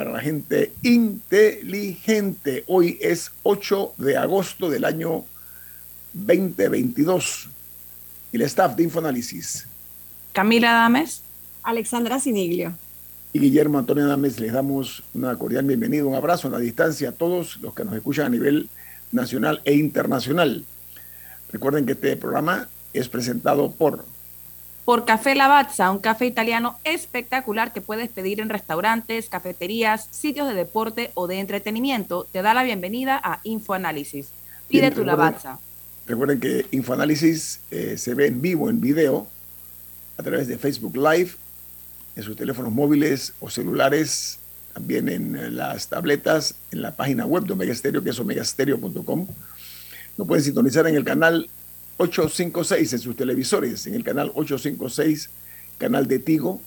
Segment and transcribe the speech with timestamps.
[0.00, 2.64] para la gente inteligente.
[2.68, 5.26] Hoy es 8 de agosto del año
[6.14, 7.50] 2022
[8.32, 9.66] y el staff de Infoanálisis.
[10.32, 11.20] Camila Dames.
[11.62, 12.72] Alexandra Siniglio.
[13.34, 17.12] Y Guillermo Antonio Dames, les damos una cordial bienvenida, un abrazo a la distancia a
[17.12, 18.70] todos los que nos escuchan a nivel
[19.12, 20.64] nacional e internacional.
[21.52, 24.06] Recuerden que este programa es presentado por...
[24.90, 30.54] Por Café Lavazza, un café italiano espectacular que puedes pedir en restaurantes, cafeterías, sitios de
[30.54, 32.26] deporte o de entretenimiento.
[32.32, 34.30] Te da la bienvenida a Infoanálisis.
[34.66, 35.60] Pide tu Lavazza.
[36.08, 39.28] Recuerden que Infoanálisis eh, se ve en vivo, en video,
[40.18, 41.36] a través de Facebook Live,
[42.16, 44.40] en sus teléfonos móviles o celulares,
[44.74, 49.28] también en las tabletas, en la página web de Omega Stereo, que es omegastereo.com.
[50.16, 51.48] Lo pueden sintonizar en el canal
[52.00, 55.28] 856 en sus televisores, en el canal 856,
[55.76, 56.62] canal de Tigo.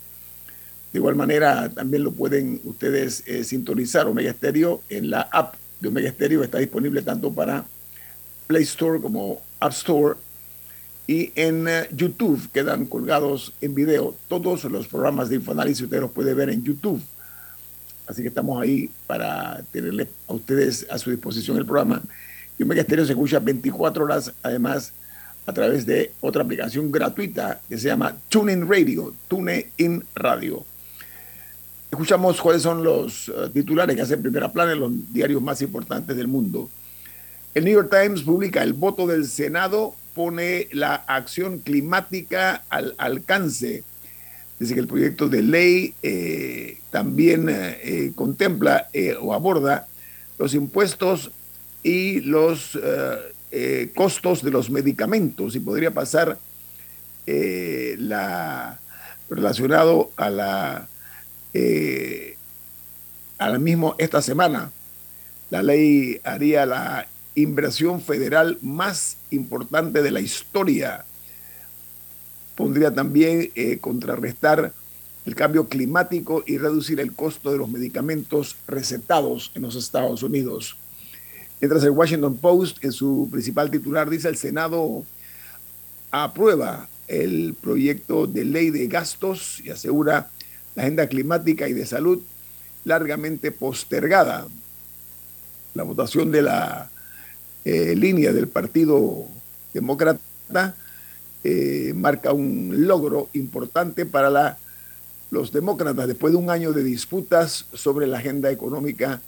[0.92, 5.88] De igual manera, también lo pueden ustedes eh, sintonizar Omega Stereo en la app de
[5.88, 6.44] Omega Stereo.
[6.44, 7.66] Está disponible tanto para
[8.46, 10.20] Play Store como App Store.
[11.08, 15.82] Y en eh, YouTube quedan colgados en video todos los programas de Infoanálisis.
[15.82, 17.02] Ustedes los pueden ver en YouTube.
[18.06, 22.04] Así que estamos ahí para tenerle a ustedes a su disposición el programa.
[22.60, 24.94] Y Omega Stereo se escucha 24 horas, además
[25.46, 30.66] a través de otra aplicación gratuita que se llama TuneIn Radio, TuneIn Radio.
[31.92, 36.16] Escuchamos cuáles son los uh, titulares que hacen primera plana en los diarios más importantes
[36.16, 36.70] del mundo.
[37.54, 43.84] El New York Times publica el voto del Senado pone la acción climática al alcance.
[44.60, 49.88] Dice que el proyecto de ley eh, también eh, contempla eh, o aborda
[50.38, 51.32] los impuestos
[51.84, 52.80] y los
[53.56, 56.40] eh, costos de los medicamentos y podría pasar
[57.28, 58.80] eh, la,
[59.30, 60.88] relacionado a la,
[61.54, 62.36] eh,
[63.38, 64.72] a la mismo esta semana.
[65.52, 67.06] La ley haría la
[67.36, 71.06] inversión federal más importante de la historia.
[72.56, 74.74] Pondría también contrarrestar
[75.28, 80.76] el cambio climático y reducir el costo de los medicamentos recetados en los Estados Unidos.
[81.64, 85.06] Mientras el Washington Post, en su principal titular, dice el Senado
[86.12, 90.30] aprueba el proyecto de ley de gastos y asegura
[90.76, 92.22] la agenda climática y de salud
[92.84, 94.46] largamente postergada.
[95.74, 96.90] La votación de la
[97.64, 99.24] eh, línea del Partido
[99.74, 100.76] Demócrata
[101.46, 104.58] eh, marca un logro importante para la,
[105.32, 109.22] los demócratas después de un año de disputas sobre la agenda económica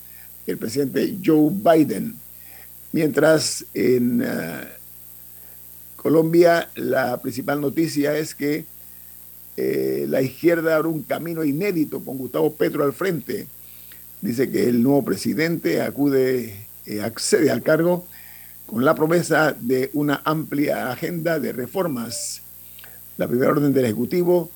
[0.45, 2.24] del presidente Joe Biden.
[2.95, 4.69] Mientras en eh,
[5.97, 8.63] Colombia la principal noticia es que
[9.57, 13.47] eh, la izquierda abre un camino inédito con Gustavo Petro al frente.
[14.21, 18.07] Dice que el nuevo presidente acude, eh, accede al cargo
[18.65, 22.43] con la promesa de una amplia agenda de reformas.
[23.17, 24.49] La primera orden del Ejecutivo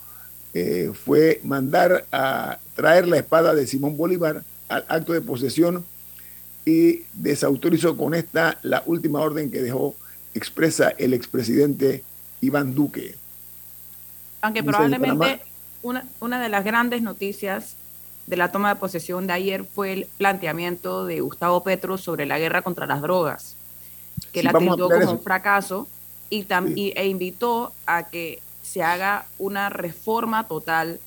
[1.04, 5.84] fue mandar a traer la espada de Simón Bolívar al acto de posesión
[6.66, 9.96] y desautorizó con esta la última orden que dejó
[10.34, 12.04] expresa el expresidente
[12.42, 13.16] Iván Duque.
[14.42, 15.42] Aunque probablemente
[15.82, 17.76] una, una de las grandes noticias
[18.28, 22.38] de la toma de posesión de ayer fue el planteamiento de Gustavo Petro sobre la
[22.38, 23.56] guerra contra las drogas,
[24.32, 25.88] que la tildó como un fracaso
[26.30, 26.46] y,
[26.96, 31.00] e invitó a que se haga una reforma total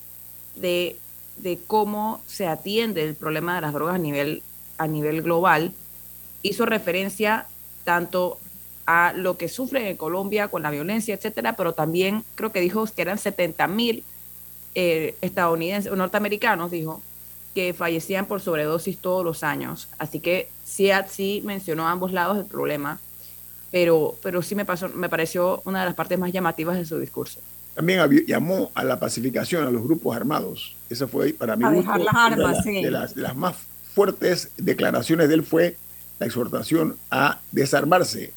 [0.57, 0.97] de,
[1.37, 4.43] de cómo se atiende el problema de las drogas a nivel
[4.83, 5.73] a nivel global,
[6.43, 7.47] hizo referencia
[7.85, 8.39] tanto
[8.87, 12.85] a lo que sufre en Colombia con la violencia, etcétera, pero también creo que dijo
[12.87, 14.05] que eran 70 mil
[14.75, 17.01] eh, estadounidenses o norteamericanos, dijo,
[17.55, 19.89] que fallecían por sobredosis todos los años.
[19.99, 22.99] Así que sí, sí mencionó ambos lados del problema.
[23.71, 26.99] pero, pero sí me, pasó, me pareció una de las partes más llamativas de su
[26.99, 27.41] discurso.
[27.75, 30.77] También llamó a la pacificación, a los grupos armados.
[30.91, 33.57] Esa fue para mí a dejar las armas, de, las, de las más
[33.95, 35.77] fuertes declaraciones de él fue
[36.19, 38.33] la exhortación a desarmarse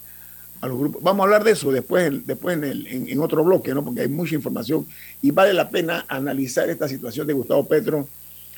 [0.61, 1.03] a los grupos.
[1.03, 3.83] Vamos a hablar de eso después, después en, el, en, otro bloque, ¿no?
[3.83, 4.85] porque hay mucha información
[5.21, 8.07] y vale la pena analizar esta situación de Gustavo Petro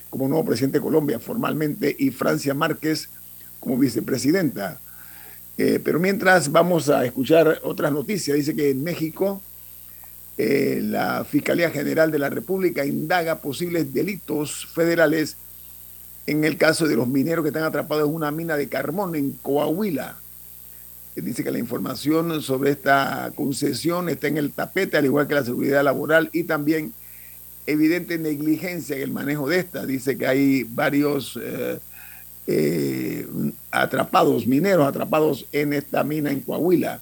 [0.10, 3.10] como nuevo presidente de Colombia formalmente y Francia Márquez
[3.60, 4.80] como vicepresidenta.
[5.58, 9.42] Eh, pero mientras vamos a escuchar otras noticias, dice que en México
[10.38, 15.36] eh, la Fiscalía General de la República indaga posibles delitos federales
[16.28, 19.32] en el caso de los mineros que están atrapados en una mina de carbón en
[19.32, 20.18] Coahuila.
[21.16, 25.44] Dice que la información sobre esta concesión está en el tapete, al igual que la
[25.44, 26.94] seguridad laboral y también
[27.66, 29.86] evidente negligencia en el manejo de esta.
[29.86, 31.80] Dice que hay varios eh,
[32.46, 33.26] eh,
[33.72, 37.02] atrapados, mineros atrapados en esta mina en Coahuila.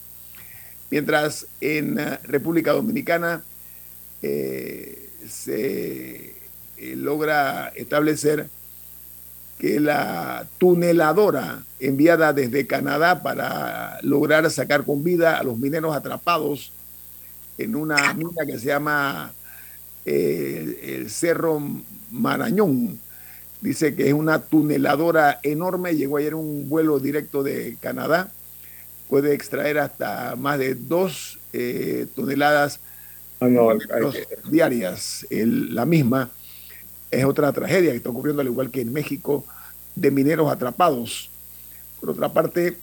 [0.92, 3.44] Mientras en eh, República Dominicana
[5.27, 6.33] se
[6.77, 8.50] logra establecer
[9.66, 16.72] que la tuneladora enviada desde Canadá para lograr sacar con vida a los mineros atrapados
[17.58, 19.34] en una mina que se llama
[20.06, 21.60] eh, el Cerro
[22.12, 23.00] Marañón.
[23.60, 28.32] Dice que es una tuneladora enorme, llegó ayer un vuelo directo de Canadá,
[29.10, 32.82] puede extraer hasta más de dos eh, toneladas
[34.48, 36.30] diarias, la misma
[37.10, 39.44] es otra tragedia que está ocurriendo al igual que en México
[39.96, 41.32] de mineros atrapados.
[42.00, 42.78] Por otra parte,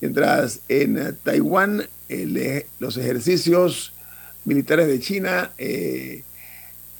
[0.00, 3.92] Mientras en eh, Taiwán eh, los ejercicios
[4.44, 5.52] militares de China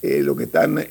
[0.03, 0.87] lo que están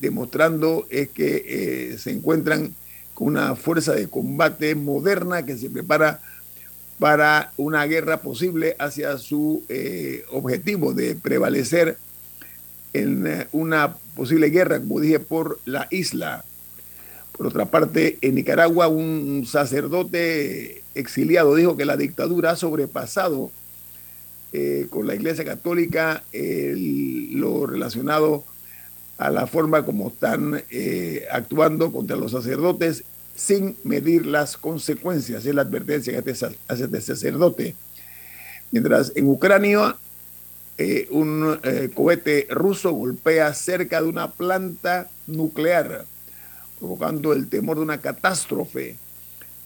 [0.00, 2.74] demostrando es que se encuentran
[3.14, 6.20] con una fuerza de combate moderna que se prepara
[6.98, 11.96] para una guerra posible hacia su eh, objetivo de prevalecer
[12.94, 16.44] en eh, una posible guerra, como dije, por la isla.
[17.32, 23.50] Por otra parte, en Nicaragua un sacerdote exiliado dijo que la dictadura ha sobrepasado
[24.52, 28.44] eh, con la Iglesia Católica lo relacionado
[29.18, 30.62] a la forma como están
[31.30, 33.04] actuando contra los sacerdotes
[33.34, 35.44] sin medir las consecuencias.
[35.44, 37.74] Es la advertencia que hace este sacerdote.
[38.70, 39.96] Mientras en Ucrania
[40.76, 46.04] eh, un eh, cohete ruso golpea cerca de una planta nuclear,
[46.80, 48.96] provocando el temor de una catástrofe.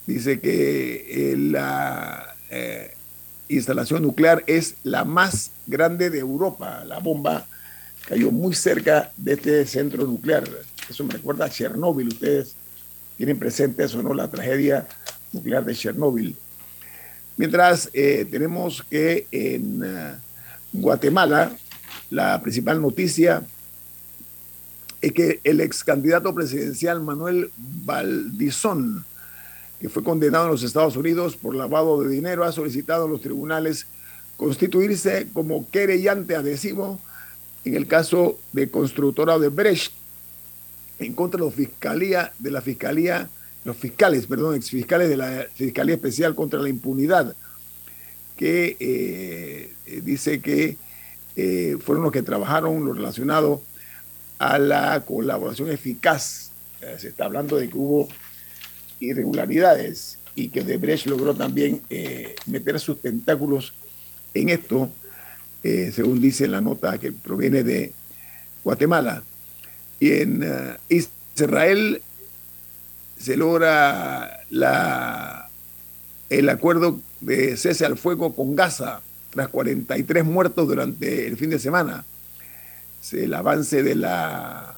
[0.07, 2.35] Dice que eh, la
[3.49, 6.85] instalación nuclear es la más grande de Europa.
[6.85, 7.47] La bomba
[8.07, 10.45] cayó muy cerca de este centro nuclear.
[10.91, 12.09] Eso me recuerda a Chernóbil.
[12.09, 12.55] Ustedes
[13.17, 14.13] tienen presente eso, ¿no?
[14.13, 14.87] La tragedia
[15.33, 16.37] nuclear de Chernóbil.
[17.37, 19.83] Mientras tenemos que en
[20.81, 21.53] Guatemala
[22.11, 23.43] la principal noticia
[25.01, 29.05] es que el ex candidato presidencial Manuel Valdizón,
[29.81, 33.21] que fue condenado en los Estados Unidos por lavado de dinero, ha solicitado a los
[33.21, 33.87] tribunales
[34.37, 37.01] constituirse como querellante adhesivo
[37.65, 39.93] en el caso de constructora de Brecht
[40.99, 43.29] en contra de la fiscalía, de la fiscalía,
[43.65, 47.37] los fiscales, perdón, exfiscales de la Fiscalía Especial contra la Impunidad,
[48.39, 50.77] que eh, eh, dice que
[51.37, 53.63] eh, fueron los que trabajaron lo relacionado
[54.39, 56.53] a la colaboración eficaz.
[56.99, 58.09] se está hablando de que hubo
[59.01, 61.83] irregularidades y que Debrecht logró también
[62.47, 63.75] meter sus tentáculos
[64.35, 64.89] en esto,
[65.63, 67.93] según dice la nota que proviene de
[68.63, 69.25] Guatemala.
[69.99, 70.45] Y en
[70.89, 72.01] Israel
[73.19, 75.51] se logra la,
[76.31, 81.59] el acuerdo de cese al fuego con Gaza tras 43 muertos durante el fin de
[81.59, 82.05] semana.
[83.13, 84.75] El avance, de la,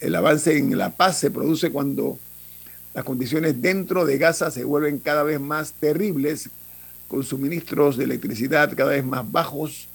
[0.00, 2.18] el avance en la paz se produce cuando
[2.94, 6.50] las condiciones dentro de Gaza se vuelven cada vez más terribles,
[7.08, 9.88] con suministros de electricidad cada vez más bajos,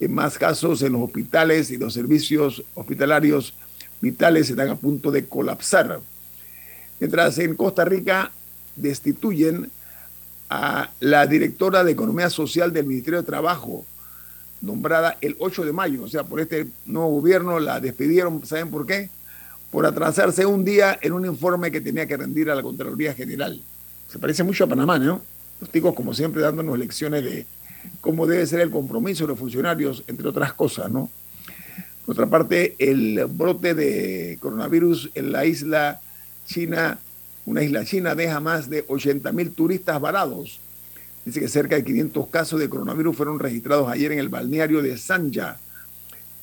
[0.00, 3.54] en más casos en los hospitales y los servicios hospitalarios
[4.00, 6.00] vitales están a punto de colapsar.
[7.00, 8.30] Mientras en Costa Rica
[8.74, 9.70] destituyen
[10.48, 13.84] a la directora de Economía Social del Ministerio de Trabajo,
[14.60, 16.02] nombrada el 8 de mayo.
[16.02, 19.10] O sea, por este nuevo gobierno la despidieron, ¿saben por qué?
[19.70, 23.60] Por atrasarse un día en un informe que tenía que rendir a la Contraloría General.
[24.08, 25.20] Se parece mucho a Panamá, ¿no?
[25.60, 27.46] Los ticos, como siempre, dándonos lecciones de
[28.00, 31.10] cómo debe ser el compromiso de los funcionarios, entre otras cosas, ¿no?
[32.04, 36.00] Por otra parte, el brote de coronavirus en la isla
[36.46, 37.00] china,
[37.46, 40.60] una isla china, deja más de 80 mil turistas varados.
[41.24, 44.98] Dice que cerca de 500 casos de coronavirus fueron registrados ayer en el balneario de
[44.98, 45.58] Sanja,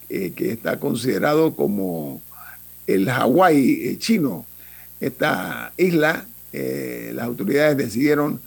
[0.10, 2.22] eh, que está considerado como
[2.88, 4.46] el Hawái eh, chino.
[5.00, 8.42] Esta isla, eh, las autoridades decidieron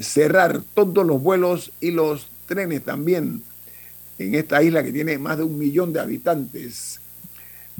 [0.00, 3.42] cerrar todos los vuelos y los trenes también
[4.16, 7.00] en esta isla que tiene más de un millón de habitantes.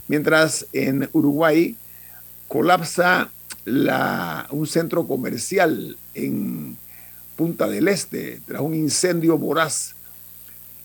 [0.09, 1.77] Mientras en Uruguay
[2.49, 3.31] colapsa
[4.51, 6.77] un centro comercial en
[7.37, 9.95] Punta del Este tras un incendio voraz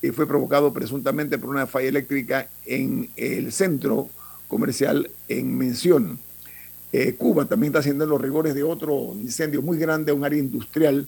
[0.02, 4.10] que fue provocado presuntamente por una falla eléctrica en el centro
[4.50, 6.20] comercial en mención.
[6.92, 11.08] Eh, Cuba también está haciendo los rigores de otro incendio muy grande, un área industrial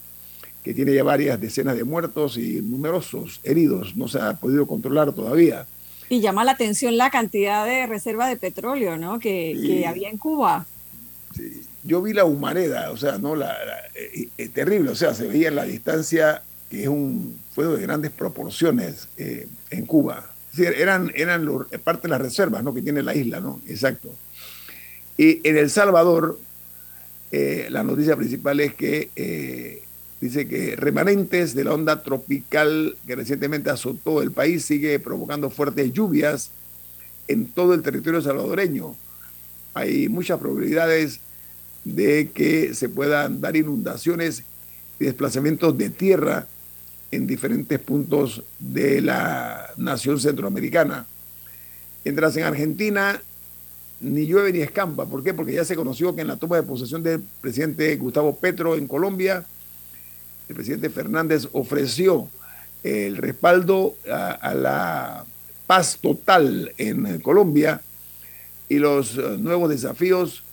[0.63, 3.95] que tiene ya varias decenas de muertos y numerosos heridos.
[3.95, 5.67] No se ha podido controlar todavía.
[6.09, 9.19] Y llama la atención la cantidad de reserva de petróleo ¿no?
[9.19, 10.65] que, había en Cuba.
[11.83, 13.55] Yo vi la humareda, o sea, no la,
[13.95, 17.83] eh, eh, terrible, o sea, se veía en la distancia que es un fuego de
[17.83, 20.31] grandes proporciones eh, en Cuba.
[20.57, 21.47] eran, eran
[21.83, 22.73] parte de las reservas ¿no?
[22.73, 23.61] que tiene la isla, ¿no?
[23.67, 24.15] Exacto.
[25.17, 26.39] Y en El Salvador,
[27.31, 29.83] la noticia principal es que
[30.21, 35.91] Dice que remanentes de la onda tropical que recientemente azotó el país sigue provocando fuertes
[35.91, 36.51] lluvias
[37.27, 38.95] en todo el territorio salvadoreño.
[39.73, 41.19] Hay muchas probabilidades
[41.83, 44.43] de que se puedan dar inundaciones
[44.99, 46.47] y desplazamientos de tierra
[47.11, 51.05] en diferentes puntos de la nación centroamericana.
[52.03, 53.21] Mientras en Argentina
[53.99, 55.05] ni llueve ni escampa.
[55.05, 55.33] ¿Por qué?
[55.33, 58.87] Porque ya se conoció que en la toma de posesión del presidente Gustavo Petro en
[58.87, 59.45] Colombia,
[60.47, 62.29] el presidente Fernández ofreció
[62.83, 65.25] el respaldo a, la
[65.65, 67.81] paz total en Colombia
[68.69, 70.43] y los eh, nuevos desafíos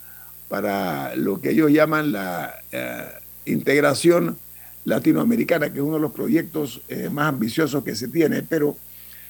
[0.49, 3.05] para lo que ellos llaman la eh,
[3.45, 4.37] integración
[4.85, 8.77] latinoamericana, que es uno de los proyectos eh, más ambiciosos que se tiene, pero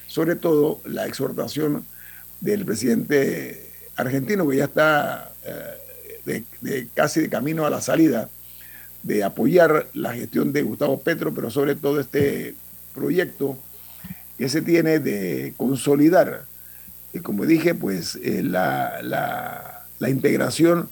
[0.06, 1.84] sobre todo la exhortación
[2.40, 5.30] del presidente argentino, que ya está
[6.24, 6.44] de,
[6.94, 8.28] casi de camino a la salida
[9.04, 12.54] de apoyar la gestión de Gustavo Petro, pero sobre todo este
[12.94, 13.56] proyecto
[14.38, 16.44] que se tiene de consolidar,
[17.12, 20.88] y como dije, pues eh, la, la, integración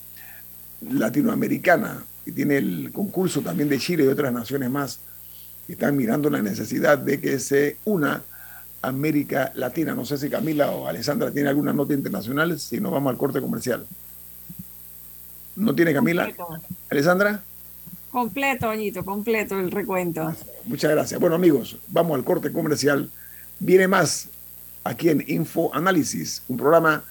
[0.80, 5.00] latinoamericana, que tiene el concurso también de Chile y otras naciones más,
[5.66, 8.22] que están mirando la necesidad de que se una
[8.82, 9.94] América Latina.
[9.94, 13.40] No sé si Camila o Alessandra tiene alguna nota internacional, si no vamos al corte
[13.40, 13.86] comercial.
[15.56, 16.30] ¿No tiene Camila?
[16.90, 17.42] ¿Alessandra?
[18.12, 20.34] Completo, Oñito, completo el recuento.
[20.66, 21.18] Muchas gracias.
[21.18, 23.10] Bueno, amigos, vamos al corte comercial.
[23.58, 24.28] Viene más
[24.84, 27.02] aquí en Info Análisis, un programa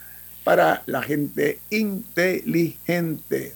[0.44, 3.54] para la gente inteligente.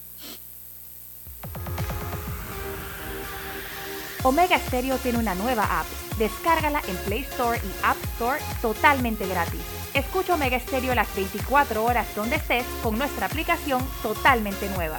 [4.24, 5.86] Omega Stereo tiene una nueva app.
[6.18, 9.60] Descárgala en Play Store y App Store totalmente gratis.
[9.94, 14.98] Escucha Omega Stereo las 24 horas donde estés con nuestra aplicación totalmente nueva.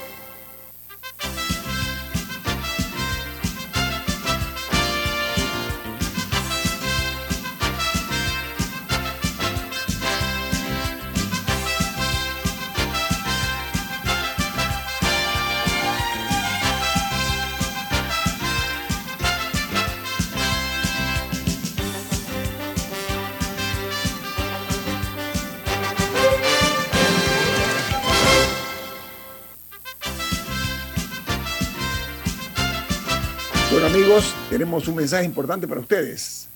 [34.71, 36.47] Tenemos un mensaje importante para ustedes.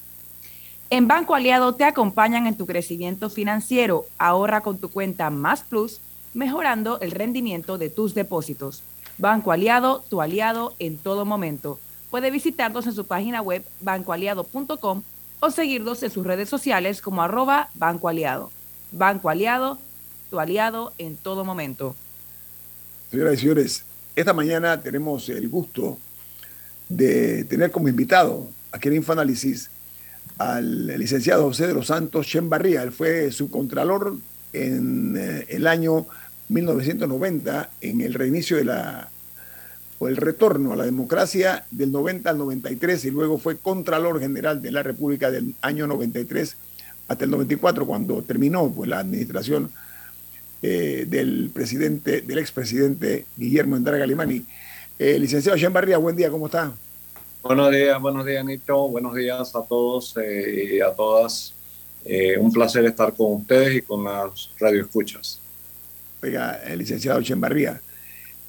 [0.90, 4.06] En Banco Aliado te acompañan en tu crecimiento financiero.
[4.18, 6.00] Ahorra con tu cuenta Más Plus,
[6.34, 8.84] mejorando el rendimiento de tus depósitos.
[9.18, 11.78] Banco Aliado, tu aliado en todo momento.
[12.10, 15.04] Puede visitarnos en su página web bancoaliado.com
[15.42, 18.50] o seguirnos en sus redes sociales como arroba Banco Aliado.
[18.94, 19.78] Banco Aliado,
[20.30, 21.96] tu aliado en todo momento.
[23.12, 23.84] Señoras y señores,
[24.16, 25.98] esta mañana tenemos el gusto
[26.90, 29.70] de tener como invitado aquí en Infoanálisis
[30.38, 32.84] al licenciado José de los Santos Chembarría.
[32.84, 34.18] Él fue subcontralor
[34.54, 36.08] en eh, el año
[36.50, 39.10] 1990, en el reinicio de la,
[40.00, 44.62] o el retorno a la democracia del 90 al 93, y luego fue contralor general
[44.62, 46.58] de la República del año 93
[47.08, 49.72] hasta el 94, cuando terminó pues, la administración
[50.62, 54.46] eh, del presidente, del expresidente Guillermo Endara Galimani.
[54.98, 56.74] Eh, licenciado Chembarría, buen día, ¿cómo está?
[57.44, 58.88] Buenos días, buenos días, Nito.
[58.88, 61.54] Buenos días a todos eh, y a todas.
[62.06, 65.40] Eh, un placer estar con ustedes y con las radioescuchas.
[66.24, 67.82] Oiga, el licenciado Chembarría,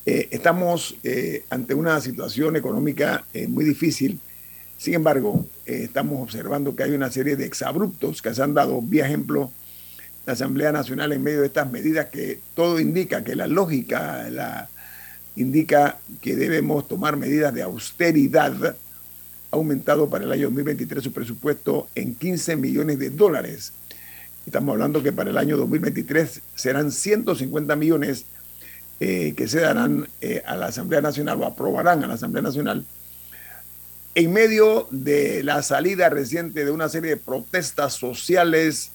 [0.07, 0.95] eh, estamos
[1.50, 4.21] ante una situación económica muy difícil.
[4.79, 8.81] Sin embargo, estamos observando que hay una serie de exabruptos que se han dado.
[8.81, 9.50] Vía ejemplo,
[10.25, 14.71] la Asamblea Nacional en medio de estas medidas que todo indica que la lógica la,
[15.37, 18.76] indica que debemos tomar medidas de austeridad
[19.50, 23.73] aumentado para el año 2023 su presupuesto en 15 millones de dólares.
[24.45, 28.26] Estamos hablando que para el año 2023 serán 150 millones
[29.00, 32.85] eh, que se darán eh, a la Asamblea Nacional o aprobarán a la Asamblea Nacional
[34.16, 38.93] en medio de la salida reciente de una serie de protestas sociales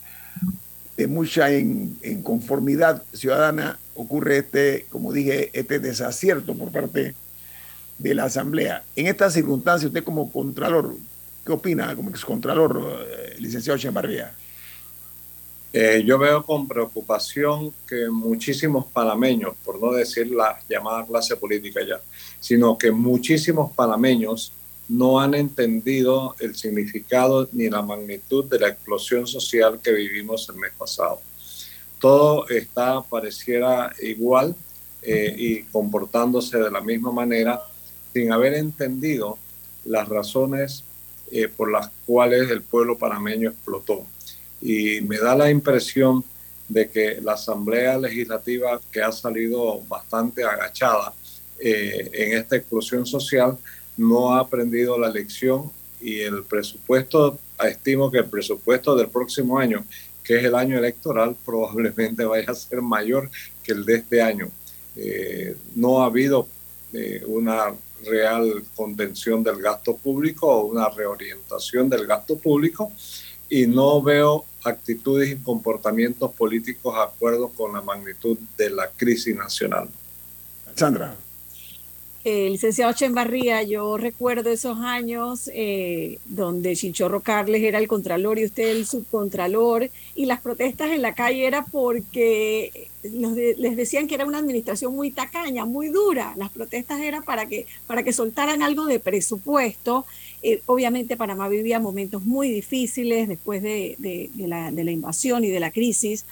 [0.98, 7.16] de mucha inconformidad ciudadana, ocurre este, como dije, este desacierto por parte
[7.98, 8.84] de la Asamblea.
[8.96, 10.96] En esta circunstancia, usted como Contralor,
[11.46, 14.34] ¿qué opina como excontralor, eh, licenciado Chambarría?
[15.74, 21.80] Eh, yo veo con preocupación que muchísimos panameños, por no decir la llamada clase política
[21.88, 22.02] ya,
[22.42, 24.52] sino que muchísimos panameños
[24.90, 30.58] no han entendido el significado ni la magnitud de la explosión social que vivimos el
[30.58, 31.22] mes pasado.
[32.02, 34.56] Todo está, pareciera igual
[35.02, 37.62] eh, y comportándose de la misma manera
[38.12, 39.38] sin haber entendido
[39.86, 40.84] las razones
[41.32, 44.06] eh, por las cuales el pueblo panameño explotó.
[44.62, 46.26] Y me da la impresión
[46.68, 51.14] de que la Asamblea Legislativa, que ha salido bastante agachada
[51.60, 53.58] eh, en esta explosión social,
[53.96, 59.86] no ha aprendido la lección y el presupuesto, estimo que el presupuesto del próximo año,
[60.32, 63.30] que es el año electoral, probablemente vaya a ser mayor
[63.62, 64.48] que el de este año.
[64.96, 66.48] Eh, no ha habido
[67.28, 67.74] una
[68.06, 72.94] real contención del gasto público o una reorientación del gasto público
[73.50, 79.36] y no veo actitudes y comportamientos políticos de acuerdo con la magnitud de la crisis
[79.36, 79.90] nacional.
[80.76, 81.14] Sandra.
[82.24, 88.46] Eh, licenciado Chembarría, yo recuerdo esos años eh, donde Chinchorro Carles era el contralor y
[88.46, 94.28] usted el subcontralor, y las protestas en la calle era porque les decían que era
[94.28, 96.36] una administración muy tacaña, muy dura.
[96.38, 100.06] Las protestas eran para que, para que soltaran algo de presupuesto.
[100.44, 105.50] Eh, obviamente Panamá vivía momentos muy difíciles después de, de, la, de la, invasión y
[105.50, 106.26] de la crisis.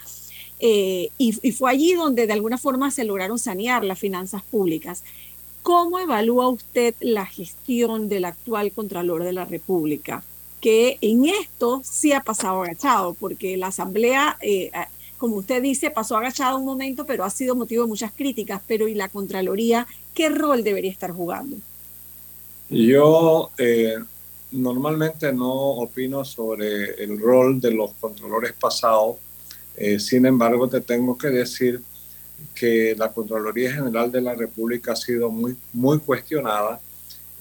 [0.60, 5.04] y, y fue allí donde de alguna forma se lograron sanear las finanzas públicas.
[5.63, 10.23] ¿Cómo evalúa usted la gestión del actual Contralor de la República?
[10.61, 14.71] Que en esto sí ha pasado agachado, porque la Asamblea, eh,
[15.17, 18.61] como usted dice, pasó agachado un momento, pero ha sido motivo de muchas críticas.
[18.67, 21.57] Pero ¿y la Contraloría qué rol debería estar jugando?
[22.69, 23.95] Yo eh,
[24.51, 29.17] normalmente no opino sobre el rol de los controlores pasados.
[29.75, 31.81] Eh, sin embargo, te tengo que decir
[32.54, 36.80] que la Contraloría General de la República ha sido muy, muy cuestionada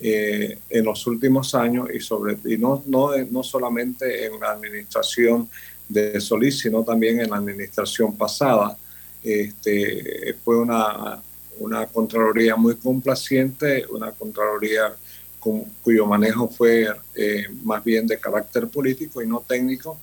[0.01, 5.49] eh, en los últimos años y, sobre, y no, no, no solamente en la administración
[5.89, 8.77] de Solís, sino también en la administración pasada.
[9.25, 11.21] Este, fue una,
[11.59, 14.95] una Contraloría muy complaciente, una Contraloría
[15.41, 19.99] con, cuyo manejo fue eh, más bien de carácter político y no técnico.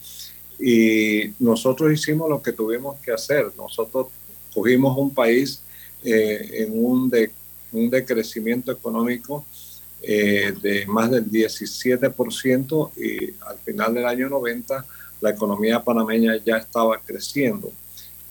[0.59, 3.51] Y nosotros hicimos lo que tuvimos que hacer.
[3.57, 4.07] Nosotros
[4.55, 5.61] cogimos un país
[6.03, 7.29] eh, en un, de,
[7.73, 9.45] un decrecimiento económico
[10.01, 14.85] eh, de más del 17% y al final del año 90
[15.21, 17.71] la economía panameña ya estaba creciendo.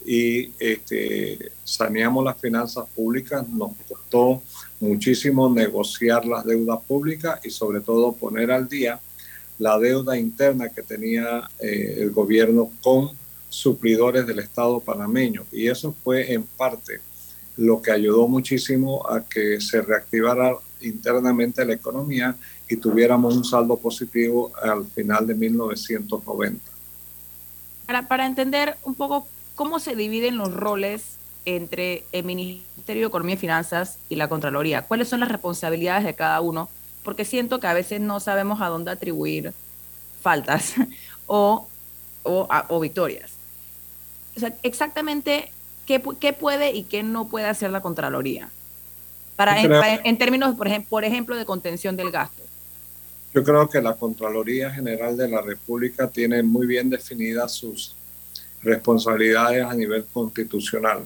[0.06, 3.48] y este, saneamos las finanzas públicas.
[3.48, 4.42] Nos costó
[4.80, 9.00] muchísimo negociar las deudas públicas y sobre todo poner al día
[9.58, 13.10] la deuda interna que tenía eh, el gobierno con
[13.54, 15.44] suplidores del Estado panameño.
[15.52, 17.00] Y eso fue en parte
[17.56, 22.36] lo que ayudó muchísimo a que se reactivara internamente la economía
[22.68, 26.60] y tuviéramos un saldo positivo al final de 1990.
[27.86, 33.34] Para, para entender un poco cómo se dividen los roles entre el Ministerio de Economía
[33.34, 36.68] y Finanzas y la Contraloría, cuáles son las responsabilidades de cada uno,
[37.02, 39.52] porque siento que a veces no sabemos a dónde atribuir
[40.22, 40.74] faltas
[41.26, 41.68] o,
[42.24, 43.33] o, victorias.
[44.36, 45.50] O sea, exactamente
[45.86, 48.50] qué, qué, puede y qué no puede hacer la Contraloría,
[49.36, 52.42] para, en, términos, por ejemplo, por ejemplo, de contención del gasto.
[53.34, 57.96] Yo creo que la Contraloría General de la República tiene muy bien definidas sus
[58.62, 61.04] responsabilidades a nivel constitucional.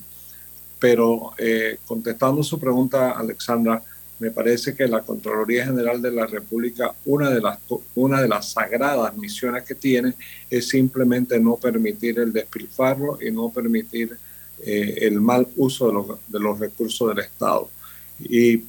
[0.78, 3.82] Pero eh, contestando su pregunta, Alexandra,
[4.18, 7.59] me parece que la Contraloría General de la República, una de las,
[7.94, 10.14] una de las sagradas misiones que tiene
[10.50, 14.16] es simplemente no permitir el despilfarro y no permitir
[14.61, 17.70] eh, el mal uso de los, de los, recursos del Estado.
[18.18, 18.64] Y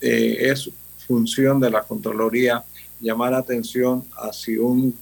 [0.00, 0.70] eh, es
[1.06, 2.64] función de la Contraloría
[3.00, 4.96] llamar atención a si un,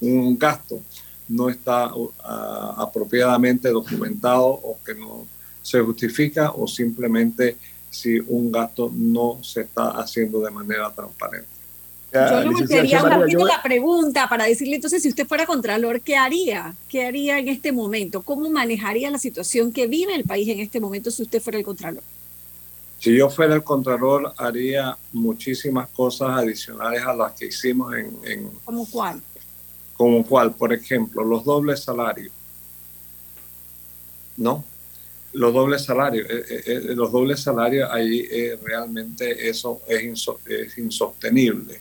[0.00, 0.80] un gasto
[1.28, 2.12] no está uh,
[2.76, 5.26] apropiadamente documentado o que no
[5.62, 7.56] se justifica o simplemente
[7.90, 11.56] si un gasto no se está haciendo de manera transparente.
[12.12, 16.74] Yo le voltearía la pregunta para decirle entonces si usted fuera Contralor, ¿qué haría?
[16.88, 18.22] ¿Qué haría en este momento?
[18.22, 21.64] ¿Cómo manejaría la situación que vive el país en este momento si usted fuera el
[21.64, 22.02] Contralor?
[22.98, 28.16] Si yo fuera el Contralor, haría muchísimas cosas adicionales a las que hicimos en...
[28.24, 29.20] en ¿Cómo cuál?
[29.96, 32.32] Como cuál, por ejemplo, los dobles salarios.
[34.36, 34.64] ¿No?
[35.36, 36.26] Los dobles salarios.
[36.30, 38.26] Eh, eh, eh, los dobles salarios, ahí
[38.64, 40.02] realmente eso es,
[40.78, 41.78] insostenible.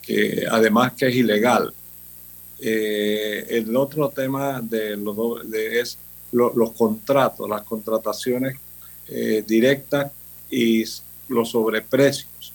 [0.00, 1.74] que además que es ilegal.
[2.58, 5.98] el otro tema de los es
[6.32, 8.56] los contratos, las contrataciones
[9.46, 10.10] directas
[10.50, 10.84] y
[11.28, 12.54] los sobreprecios.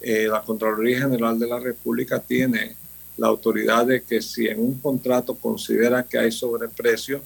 [0.00, 2.76] la Contraloría General de la República tiene
[3.18, 7.20] la autoridad de que si en un contrato considera que hay sobreprecio,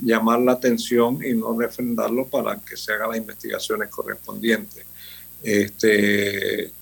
[0.00, 4.84] llamar la atención y no refrendarlo para que se hagan las investigaciones correspondientes.
[5.42, 6.72] Este,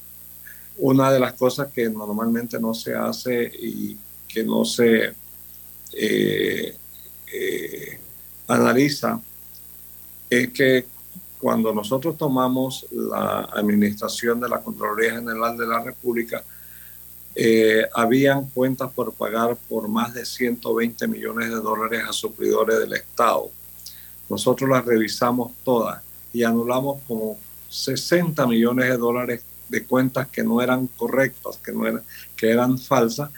[0.79, 3.96] una de las cosas que normalmente no se hace y
[4.29, 5.14] que no se
[5.92, 6.76] eh,
[7.33, 8.00] eh,
[8.48, 9.20] analiza
[10.29, 10.87] es que
[11.38, 16.42] cuando nosotros tomamos la administración de la Contraloría General de la República,
[17.38, 22.94] eh, habían cuentas por pagar por más de 120 millones de dólares a suplidores del
[22.94, 23.51] Estado.
[24.31, 30.62] Nosotros las revisamos todas y anulamos como 60 millones de dólares de cuentas que no
[30.62, 32.03] eran correctas, que, no eran,
[32.35, 33.31] que eran falsas,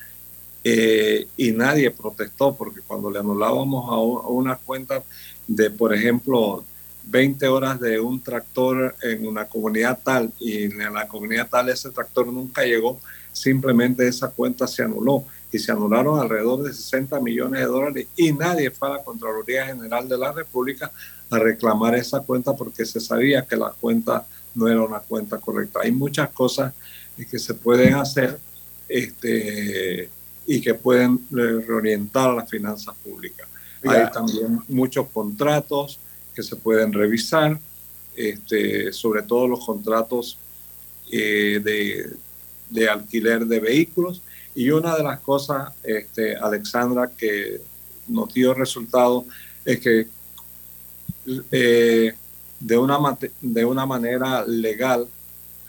[0.62, 5.02] eh, y nadie protestó porque cuando le anulábamos a, una cuenta
[5.46, 6.64] de, por ejemplo,
[7.04, 11.90] 20 horas de un tractor en una comunidad tal y en la comunidad tal ese
[11.90, 13.00] tractor nunca llegó,
[13.32, 18.32] simplemente esa cuenta se anuló y se anularon alrededor de 60 millones de dólares y
[18.32, 20.90] nadie fue a la Contraloría General de la República
[21.30, 25.80] a reclamar esa cuenta porque se sabía que la cuenta no era una cuenta correcta.
[25.82, 26.74] Hay muchas cosas
[27.30, 28.38] que se pueden hacer
[28.88, 30.08] este,
[30.46, 33.48] y que pueden reorientar a las finanzas públicas.
[33.84, 35.98] Hay también muchos contratos
[36.34, 37.58] que se pueden revisar,
[38.16, 40.38] este, sobre todo los contratos
[41.10, 42.10] eh, de
[42.70, 44.22] de alquiler de vehículos.
[44.54, 47.61] Y una de las cosas, este, Alexandra, que
[48.09, 49.24] nos dio resultado
[49.64, 50.09] es que
[51.52, 52.14] eh,
[52.59, 52.98] de, una,
[53.40, 55.07] de una manera legal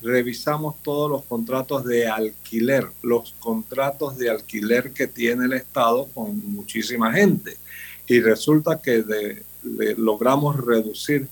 [0.02, 6.40] revisamos todos los contratos de alquiler, los contratos de alquiler que tiene el Estado con
[6.54, 7.58] muchísima gente.
[8.08, 9.44] Y resulta que
[9.98, 11.28] logramos reducir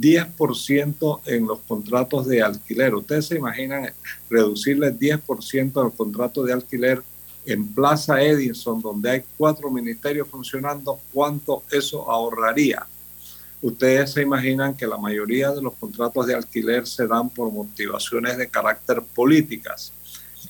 [0.00, 2.94] 10% en los contratos de alquiler.
[2.94, 3.92] Ustedes se imaginan
[4.30, 7.02] reducirle 10% al contrato de alquiler
[7.44, 12.86] en Plaza Edison, donde hay cuatro ministerios funcionando, ¿cuánto eso ahorraría?
[13.60, 18.36] Ustedes se imaginan que la mayoría de los contratos de alquiler se dan por motivaciones
[18.36, 19.92] de carácter políticas.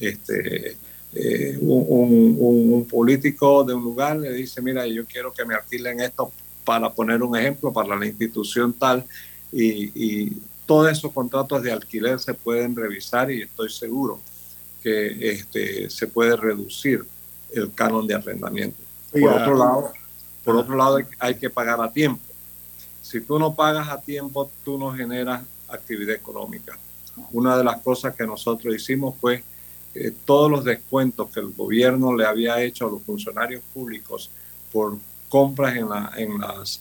[0.01, 0.77] Este,
[1.15, 6.01] eh, un, un, político de un lugar le dice, mira, yo quiero que me alquilen
[6.01, 6.33] esto
[6.65, 9.05] para poner un ejemplo para la institución tal,
[9.53, 10.33] y,
[10.65, 14.21] todos esos contratos de alquiler se pueden revisar y estoy seguro
[14.81, 17.05] que este, se puede reducir
[17.53, 18.79] el canon de arrendamiento.
[19.11, 19.93] Por otro lado,
[20.45, 22.23] Por otro lado, hay que pagar a tiempo.
[23.03, 26.79] Si tú no pagas a tiempo, tú no generas actividad económica.
[27.33, 29.45] Una de las cosas que nosotros hicimos fue
[29.95, 34.31] eh, todos los descuentos que el gobierno le había hecho a los funcionarios públicos
[34.73, 34.97] por
[35.29, 36.81] compras en, en, las,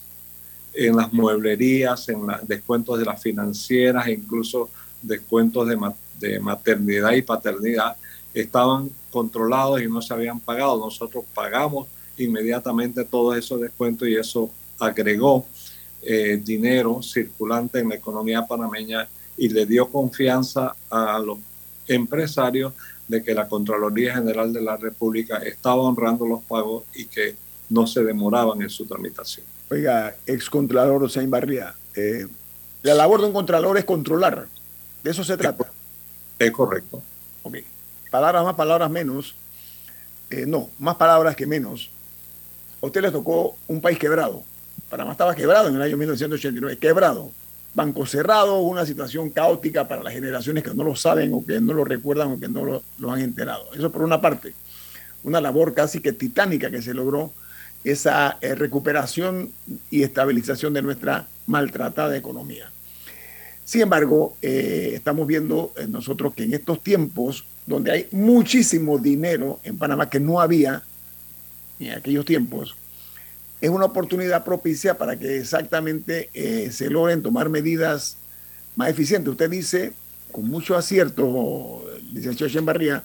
[0.74, 4.70] en las mueblerías, en los descuentos de las financieras, incluso
[5.02, 5.78] descuentos de,
[6.20, 7.98] de maternidad y paternidad,
[8.34, 10.80] estaban controlados y no se habían pagado.
[10.80, 15.46] Nosotros pagamos inmediatamente todos esos descuentos y eso agregó
[16.02, 19.08] eh, dinero circulante en la economía panameña
[19.38, 21.38] y le dio confianza a los
[21.88, 22.74] empresarios
[23.08, 27.36] de que la Contraloría General de la República estaba honrando los pagos y que
[27.70, 29.46] no se demoraban en su tramitación.
[29.72, 32.28] Oiga, ex Contralor Osain Barría, eh,
[32.84, 34.48] la labor de un Contralor es controlar.
[35.02, 35.72] De eso se trata.
[36.38, 37.02] Es correcto.
[37.44, 37.60] Ok.
[38.10, 39.34] Palabras más, palabras menos.
[40.30, 41.90] Eh, no, más palabras que menos.
[42.82, 44.44] A usted le tocó un país quebrado.
[44.90, 47.32] Panamá estaba quebrado en el año 1989, quebrado.
[47.74, 51.72] Banco cerrado, una situación caótica para las generaciones que no lo saben o que no
[51.72, 53.70] lo recuerdan o que no lo, han enterado.
[53.74, 54.54] Eso por una parte.
[55.24, 57.32] Una labor casi que titánica que se logró
[57.84, 59.52] esa eh, recuperación
[59.90, 62.72] y estabilización de nuestra maltratada economía.
[63.66, 69.60] Sin embargo, eh, estamos viendo eh, nosotros que en estos tiempos donde hay muchísimo dinero
[69.64, 70.84] en Panamá que no había
[71.80, 72.76] en aquellos tiempos,
[73.60, 76.30] es una oportunidad propicia para que exactamente
[76.72, 78.18] se logren tomar medidas
[78.76, 79.32] más eficientes.
[79.32, 79.94] Usted dice,
[80.32, 83.04] con mucho acierto, licenciado Chembarría,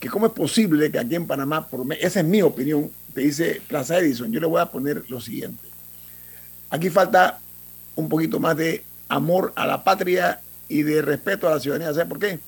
[0.00, 3.62] que cómo es posible que aquí en Panamá, por esa es mi opinión, te dice
[3.66, 5.66] Plaza Edison, yo le voy a poner lo siguiente.
[6.68, 7.40] Aquí falta
[7.94, 11.94] un poquito más de amor a la patria y de respeto a la ciudadanía.
[11.94, 12.38] ¿Sabe por qué?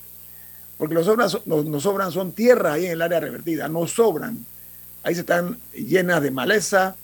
[0.77, 4.45] Porque nos sobran, nos sobran son tierras ahí en el área revertida, nos sobran.
[5.05, 6.97] Ahí se están llenas de maleza,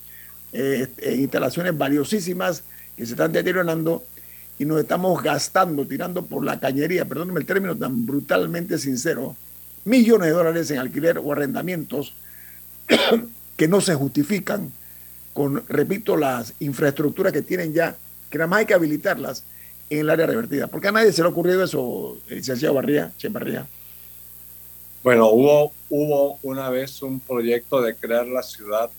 [0.53, 4.05] eh, eh, instalaciones valiosísimas que se están deteriorando
[4.59, 9.35] y nos estamos gastando, tirando por la cañería, perdónenme el término tan brutalmente sincero,
[9.87, 12.15] millones de dólares en alquiler o arrendamientos
[13.57, 14.73] que no se justifican
[15.33, 17.97] con, repito, las infraestructuras que tienen ya,
[18.31, 19.45] que nada más hay que habilitarlas
[19.91, 20.67] en el área revertida.
[20.69, 23.67] ¿Por qué a nadie se le ha ocurrido eso, licenciado Barría, Che Barría?
[25.03, 28.91] Bueno, hubo, hubo una vez un proyecto de crear la ciudad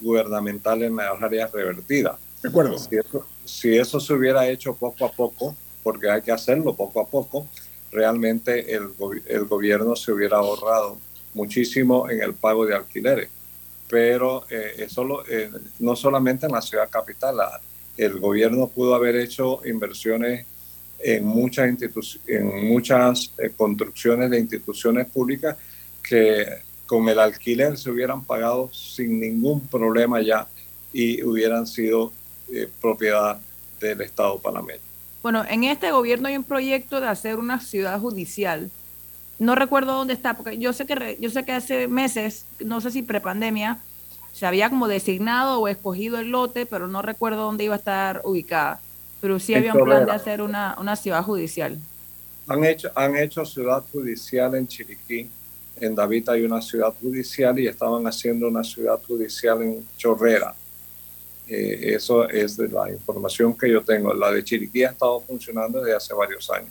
[0.00, 2.16] gubernamental en las áreas revertidas.
[2.42, 2.78] De acuerdo.
[2.78, 7.00] Si eso, si eso se hubiera hecho poco a poco, porque hay que hacerlo poco
[7.00, 7.46] a poco,
[7.90, 8.88] realmente el,
[9.26, 10.98] el gobierno se hubiera ahorrado
[11.32, 13.28] muchísimo en el pago de alquileres.
[13.94, 17.36] Pero eh, eso eh, no solamente en la ciudad capital,
[17.96, 20.46] el gobierno pudo haber hecho inversiones
[20.98, 21.70] en muchas,
[22.26, 25.56] en muchas eh, construcciones de instituciones públicas
[26.02, 26.44] que
[26.86, 30.48] con el alquiler se hubieran pagado sin ningún problema ya
[30.92, 32.12] y hubieran sido
[32.52, 33.38] eh, propiedad
[33.78, 34.80] del Estado panameño.
[35.22, 38.72] Bueno, en este gobierno hay un proyecto de hacer una ciudad judicial.
[39.38, 42.90] No recuerdo dónde está, porque yo sé que yo sé que hace meses, no sé
[42.90, 43.78] si prepandemia,
[44.32, 48.20] se había como designado o escogido el lote, pero no recuerdo dónde iba a estar
[48.24, 48.80] ubicada.
[49.20, 51.78] Pero sí había un plan de hacer una, una ciudad judicial.
[52.46, 55.30] Han hecho, han hecho ciudad judicial en Chiriquí,
[55.80, 60.54] en David hay una ciudad judicial y estaban haciendo una ciudad judicial en Chorrera.
[61.46, 64.14] Eh, eso es de la información que yo tengo.
[64.14, 66.70] La de Chiriquí ha estado funcionando desde hace varios años.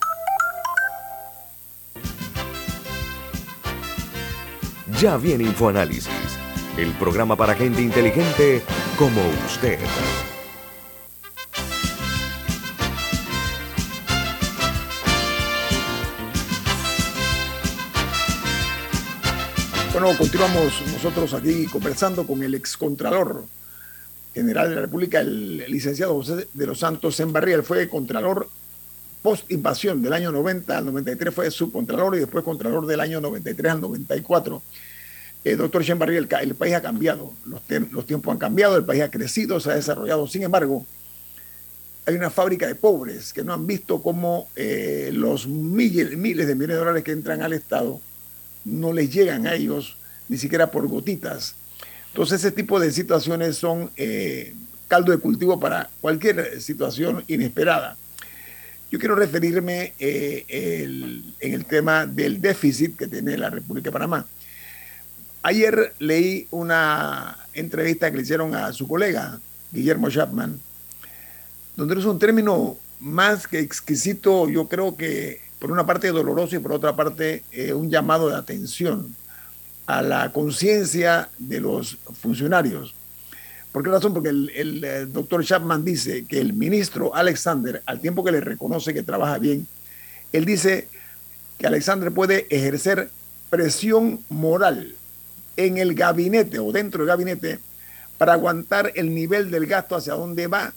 [5.01, 6.11] Ya viene InfoAnálisis,
[6.77, 8.61] el programa para gente inteligente
[8.99, 9.79] como usted.
[19.91, 23.45] Bueno, continuamos nosotros aquí conversando con el excontralor
[24.35, 27.63] general de la República, el licenciado José de los Santos en Barrial.
[27.63, 28.47] Fue contralor
[29.23, 33.81] post-invasión del año 90 al 93, fue subcontralor y después contralor del año 93 al
[33.81, 34.61] 94.
[35.43, 39.09] Eh, doctor Chambarri, el, el, país ha cambiado, los, tiempos han cambiado, el país ha
[39.09, 40.27] crecido, se ha desarrollado.
[40.27, 40.85] Sin embargo,
[42.05, 46.67] hay una fábrica de pobres que no han visto cómo eh, los miles, de millones
[46.67, 47.99] de dólares que entran al Estado
[48.65, 49.97] no les llegan a ellos
[50.29, 51.55] ni siquiera por gotitas.
[52.09, 54.53] Entonces, ese tipo de situaciones son eh,
[54.87, 57.97] caldo de cultivo para cualquier situación inesperada.
[58.91, 64.27] Yo quiero referirme en el tema del déficit que tiene la República de Panamá.
[65.43, 69.39] Ayer leí una entrevista que le hicieron a su colega,
[69.71, 70.59] Guillermo Chapman,
[71.75, 76.59] donde es un término más que exquisito, yo creo que por una parte doloroso y
[76.59, 79.15] por otra parte eh, un llamado de atención
[79.87, 82.93] a la conciencia de los funcionarios.
[83.71, 84.13] ¿Por qué razón?
[84.13, 88.41] Porque el, el, eh, doctor Chapman dice que el ministro Alexander, al tiempo que le
[88.41, 89.65] reconoce que trabaja bien,
[90.31, 90.87] él dice
[91.57, 93.09] que Alexander puede ejercer
[93.49, 94.95] presión moral
[95.65, 97.59] en el gabinete o dentro del gabinete
[98.17, 100.73] para aguantar el nivel del gasto hacia dónde va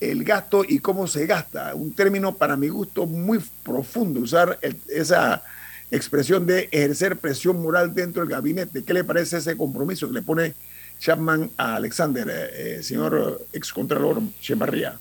[0.00, 1.74] el gasto y cómo se gasta.
[1.74, 5.42] Un término para mi gusto muy profundo, usar esa
[5.90, 8.84] expresión de ejercer presión moral dentro del gabinete.
[8.84, 10.54] ¿Qué le parece ese compromiso que le pone
[10.98, 14.98] Chapman a Alexander, eh, eh señor excontralor Chemarría?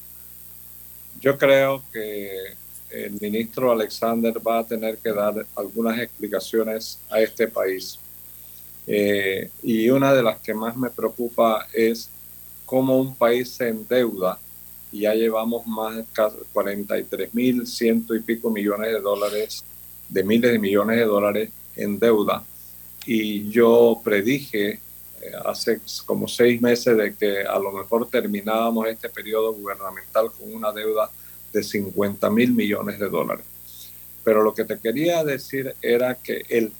[1.19, 2.55] Yo creo que
[2.91, 7.99] el ministro Alexander va a tener que dar algunas explicaciones a este país
[8.87, 12.09] eh, y una de las que más me preocupa es
[12.65, 14.39] cómo un país se endeuda
[14.97, 16.05] ya llevamos más de
[16.53, 19.63] 43 mil ciento y pico millones de dólares,
[20.09, 22.43] de miles de millones de dólares en deuda.
[23.05, 24.79] Y yo predije
[25.21, 30.53] eh, hace como seis meses de que a lo mejor terminábamos este periodo gubernamental con
[30.53, 31.09] una deuda
[31.51, 33.45] de 50 mil millones de dólares.
[34.25, 36.73] Pero lo que te quería decir era que el,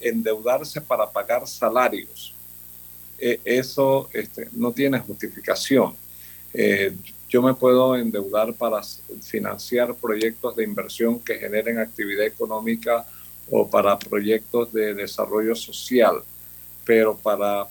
[0.00, 2.34] endeudarse para pagar salarios,
[3.18, 5.94] eh, eso este, no tiene justificación.
[6.52, 6.92] Eh,
[7.28, 8.82] yo me puedo endeudar para
[9.22, 13.06] financiar proyectos de inversión que generen actividad económica
[13.50, 16.22] o para proyectos de desarrollo social,
[16.84, 17.68] pero para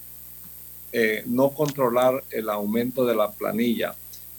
[0.94, 3.94] eh, no controlar el aumento de la planilla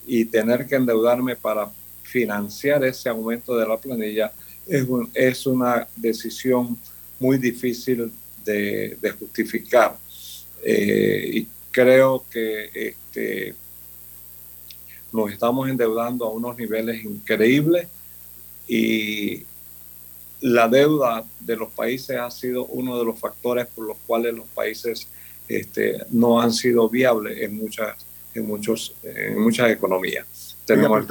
[0.07, 1.71] y tener que endeudarme para
[2.03, 4.33] financiar ese aumento de la planilla,
[4.66, 6.79] es, una decisión
[7.18, 8.12] muy difícil
[8.44, 9.96] de, justificar.
[10.64, 13.55] Eh, y creo que este,
[15.12, 17.88] nos estamos endeudando a unos niveles increíbles
[18.68, 19.44] y
[20.40, 24.46] la deuda de los países ha sido uno de los factores por los cuales los
[24.48, 25.09] países
[25.48, 27.96] este, no han sido viables en muchas,
[28.35, 30.57] en muchos, en muchas economías.
[30.64, 31.07] Tenemos,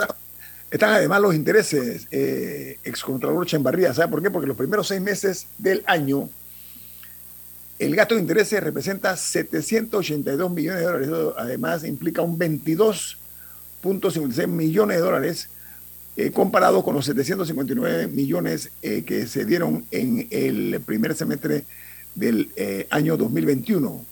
[0.72, 3.94] están además los intereses, eh, excontralor Chambarría.
[3.94, 4.32] ¿Sabe por qué?
[4.32, 6.30] Porque los primeros seis meses del año,
[7.78, 11.08] el gasto de intereses representa 782 millones de dólares.
[11.08, 15.50] Eso además implica un 22.56 millones de dólares
[16.18, 21.66] eh, comparado con los 759 millones eh, que se dieron en el primer semestre
[22.16, 24.06] del eh, año 2021.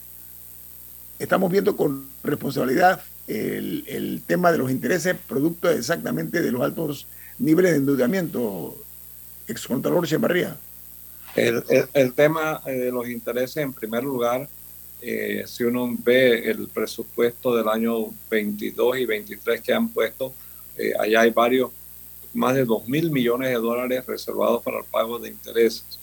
[1.19, 7.05] Estamos viendo con responsabilidad el, tema de los intereses producto exactamente de los altos
[7.37, 8.75] niveles de endeudamiento,
[9.47, 10.57] excontralor Chemarría.
[11.35, 11.63] El,
[11.93, 14.49] el, tema de los intereses, en primer lugar,
[15.01, 20.33] eh, si uno ve el presupuesto del año 22 y 23 que han puesto,
[20.77, 21.71] eh, allá hay varios,
[22.33, 25.99] más de 2 mil millones de dólares reservados para el pago de intereses.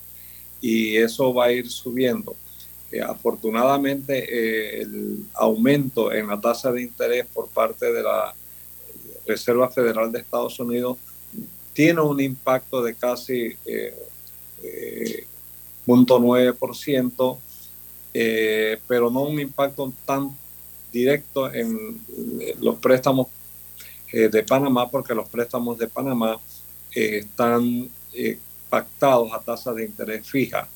[0.61, 2.37] Y eso va a ir subiendo
[3.01, 8.35] afortunadamente eh, el aumento en la tasa de interés por parte de la
[9.27, 10.99] Reserva Federal de Estados Unidos
[11.73, 13.95] tiene un impacto de casi eh,
[14.63, 15.27] eh,
[15.87, 17.39] 0.9%,
[18.13, 20.37] eh, pero no un impacto tan
[20.93, 22.01] directo en
[22.61, 23.29] los préstamos
[24.13, 26.39] eh, de Panamá, porque los préstamos de Panamá
[26.95, 27.89] eh, están
[28.69, 30.69] pactados a tasa de interés fija.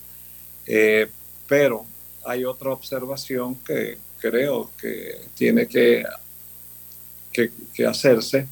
[1.48, 1.86] pero
[2.24, 6.04] hay otra observación que creo que tiene que,
[7.32, 8.46] que, hacerse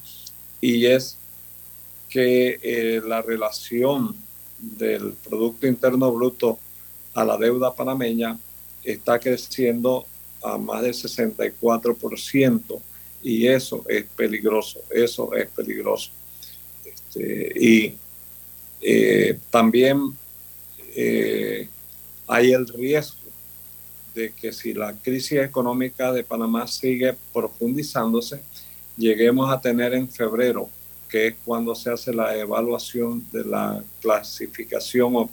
[0.60, 1.16] y es
[2.08, 4.16] que la relación
[4.58, 6.58] del Producto Interno Bruto
[7.14, 8.38] a la deuda panameña
[8.82, 10.06] está creciendo
[10.42, 12.80] a más del 64%
[13.22, 16.10] y eso es peligroso, eso es peligroso.
[16.84, 17.96] Este, y
[18.80, 20.16] eh, también
[20.94, 21.68] eh,
[22.26, 23.17] hay el riesgo
[24.18, 28.40] de que si la crisis económica de Panamá sigue profundizándose,
[28.96, 30.68] lleguemos a tener en febrero
[31.08, 35.30] que es cuando se hace la evaluación de la clasificación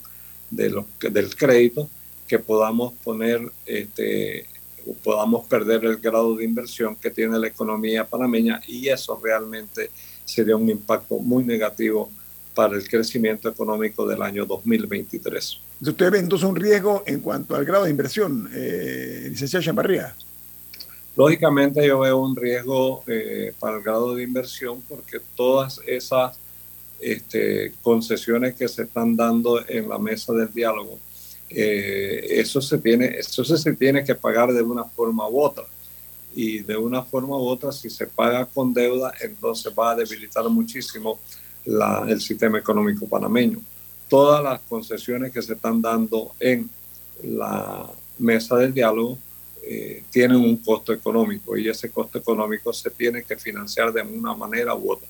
[0.51, 1.89] de lo, del crédito,
[2.27, 4.45] que podamos poner, este,
[5.03, 9.89] podamos perder el grado de inversión que tiene la economía panameña y eso realmente
[10.23, 12.11] sería un impacto muy negativo
[12.55, 15.59] para el crecimiento económico del año 2023.
[15.81, 19.75] ¿Usted ve entonces un riesgo en cuanto al grado de inversión, eh, licenciado?
[21.15, 26.37] Lógicamente yo veo un riesgo eh, para el grado de inversión porque todas esas
[26.99, 30.97] este, concesiones que se están dando en la mesa del diálogo,
[31.49, 35.65] eh, eso, se tiene, eso se tiene que pagar de una forma u otra.
[36.33, 40.47] Y de una forma u otra, si se paga con deuda, entonces va a debilitar
[40.49, 41.19] muchísimo
[41.65, 43.59] la, el sistema económico panameño.
[44.09, 46.69] Todas las concesiones que se están dando en
[47.23, 47.89] la
[48.19, 49.17] mesa del diálogo
[49.63, 54.35] eh, tienen un costo económico y ese costo económico se tiene que financiar de una
[54.35, 55.07] manera u otra.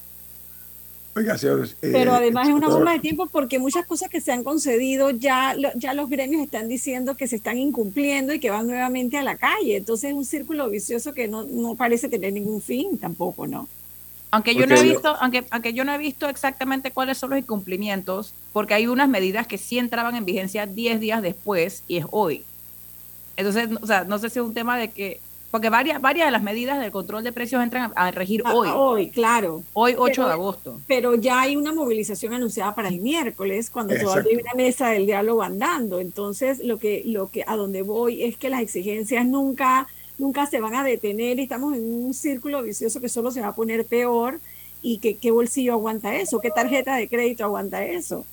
[1.18, 4.34] Oiga, señor, eh, Pero además es una bomba de tiempo porque muchas cosas que se
[4.34, 8.68] han concedido ya, ya los gremios están diciendo que se están incumpliendo y que van
[8.68, 9.78] nuevamente a la calle.
[9.78, 13.68] Entonces es un círculo vicioso que no, no parece tener ningún fin tampoco, ¿no?
[14.36, 17.40] Aunque yo no he visto, aunque, aunque yo no he visto exactamente cuáles son los
[17.40, 22.06] incumplimientos, porque hay unas medidas que sí entraban en vigencia 10 días después y es
[22.12, 22.44] hoy.
[23.38, 25.22] Entonces, o sea, no sé si es un tema de que,
[25.52, 28.70] porque varias, varias de las medidas del control de precios entran a, regir ah, hoy.
[28.74, 29.64] hoy, claro.
[29.72, 30.82] Hoy, 8 de agosto.
[30.86, 35.06] Pero ya hay una movilización anunciada para el miércoles, cuando todavía hay una mesa del
[35.06, 36.02] diálogo andando.
[36.02, 39.88] Entonces, lo que, lo que, a donde voy es que las exigencias nunca,
[40.18, 43.48] nunca se van a detener y estamos en un círculo vicioso que solo se va
[43.48, 44.40] a poner peor.
[44.82, 46.40] ¿Y que, qué bolsillo aguanta eso?
[46.40, 48.24] ¿Qué tarjeta de crédito aguanta eso?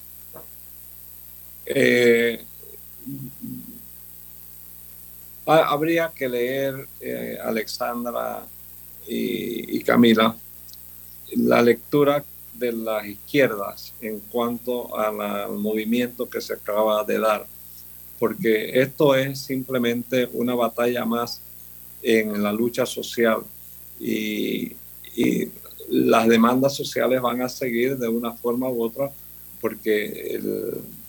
[1.65, 2.45] Eh,
[5.47, 8.47] habría que leer, eh, Alexandra
[9.07, 10.37] y, Camila,
[11.37, 12.25] la lectura
[12.55, 17.47] de las izquierdas en cuanto al movimiento que se acaba de dar,
[18.19, 21.41] porque esto es simplemente una batalla más
[22.03, 23.41] en la lucha social
[24.01, 24.77] y,
[25.89, 29.11] las demandas sociales van a seguir de una forma u otra
[29.61, 30.41] porque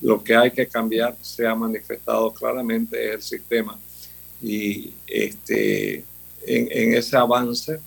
[0.01, 3.79] lo que hay que cambiar se ha manifestado claramente es el sistema
[4.41, 6.03] y este,
[6.45, 7.79] en, ese avance,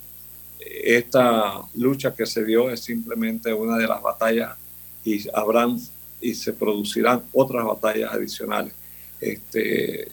[0.59, 4.57] esta lucha que se dio es simplemente una de las batallas
[5.05, 5.79] y habrán
[6.19, 8.73] y se producirán otras batallas adicionales.
[9.21, 10.07] Este,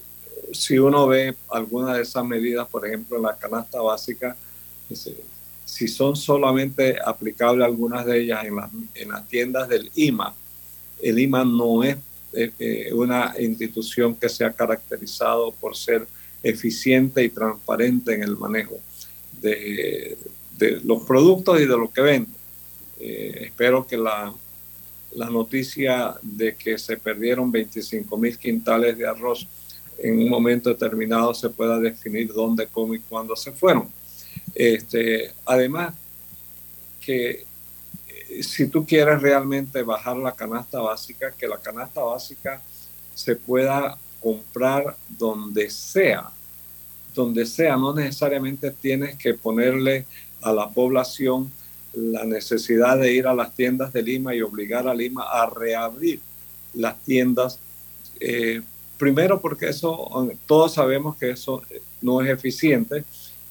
[0.55, 4.37] si uno ve alguna de esas medidas, por ejemplo, en la canasta básica,
[5.65, 10.35] si son solamente aplicables algunas de ellas en las, en las tiendas del IMA,
[11.03, 11.97] el IMA no es
[12.33, 16.07] eh, eh, una institución que se ha caracterizado por ser
[16.43, 18.81] eficiente y transparente en el manejo
[19.41, 20.17] de,
[20.85, 22.35] los productos y de lo que venden.
[23.01, 24.33] Eh, espero que la,
[25.15, 29.47] la noticia de que se perdieron 25 mil quintales de arroz
[29.99, 33.89] en un momento determinado se pueda definir dónde, cómo y cuándo se fueron.
[34.55, 35.95] Este, además,
[37.01, 37.45] que
[38.09, 42.61] eh, si tú quieres realmente bajar la canasta básica, que la canasta básica
[43.15, 46.31] se pueda comprar donde sea,
[47.15, 50.07] donde sea, no necesariamente tienes que ponerle
[50.43, 51.51] a la población
[51.93, 56.21] la necesidad de ir a las tiendas de Lima y obligar a Lima a reabrir
[56.75, 57.61] las tiendas.
[58.19, 58.63] Eh,
[59.05, 61.63] primero porque eso, todos sabemos que eso
[62.01, 63.05] no es eficiente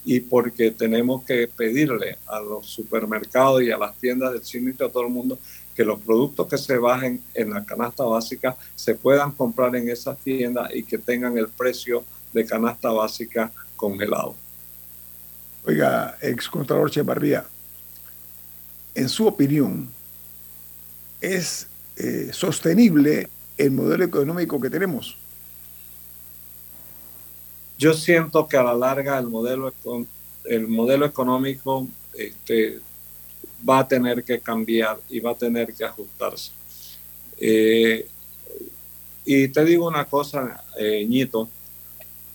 [0.03, 4.83] y porque tenemos que pedirle a los supermercados y a las tiendas del cine y
[4.83, 5.37] a todo el mundo
[5.75, 10.17] que los productos que se bajen en la canasta básica se puedan comprar en esas
[10.17, 14.35] tiendas y que tengan el precio de canasta básica congelado.
[15.67, 17.45] Oiga, ex contralor Chevarría,
[18.95, 19.87] en su opinión,
[21.21, 25.15] ¿es eh, sostenible el modelo económico que tenemos?
[27.77, 29.73] Yo siento que a la larga el modelo,
[30.45, 32.79] el modelo económico este,
[33.67, 36.51] va a tener que cambiar y va a tener que ajustarse.
[37.37, 38.07] Eh,
[39.25, 41.49] y te digo una cosa, eh, Ñito,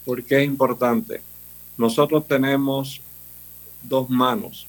[0.05, 1.20] porque es importante.
[1.76, 3.01] Nosotros tenemos
[3.82, 4.66] dos manos,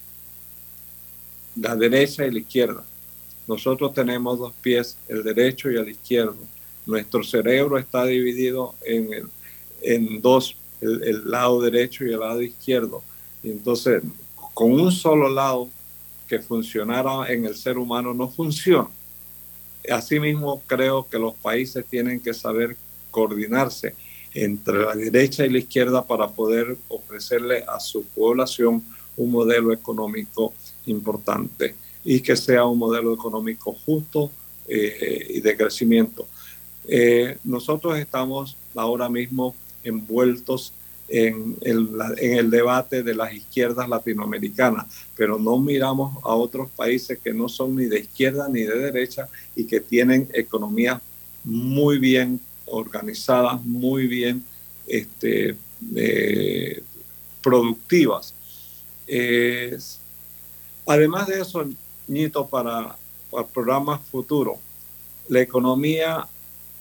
[1.56, 2.84] la derecha y la izquierda.
[3.48, 6.38] Nosotros tenemos dos pies, el derecho y el izquierdo.
[6.86, 9.30] Nuestro cerebro está dividido en,
[9.82, 13.04] en dos, el, lado derecho y el lado izquierdo.
[13.44, 14.04] Y entonces,
[14.54, 15.70] con un solo lado
[16.28, 18.90] que funcionara en el ser humano no funciona.
[19.90, 22.76] Asimismo, creo que los países tienen que saber
[23.10, 23.96] coordinarse
[24.34, 28.84] entre la derecha y la izquierda para poder ofrecerle a su población
[29.18, 30.54] un modelo económico
[30.86, 34.32] importante y que sea un modelo económico justo
[34.68, 36.28] eh, y de crecimiento.
[36.88, 40.74] Eh, nosotros estamos ahora mismo envueltos
[41.10, 47.50] en el, debate de las izquierdas latinoamericanas, pero no miramos a otros países que no
[47.50, 51.02] son ni de izquierda ni de derecha y que tienen economías
[51.44, 54.44] muy bien organizadas, muy bien
[54.88, 55.56] este,
[55.96, 56.84] eh,
[57.42, 58.36] productivas.
[60.86, 61.68] además de eso,
[62.08, 62.96] Nito, para,
[63.32, 64.58] para programas futuros,
[65.28, 66.28] la economía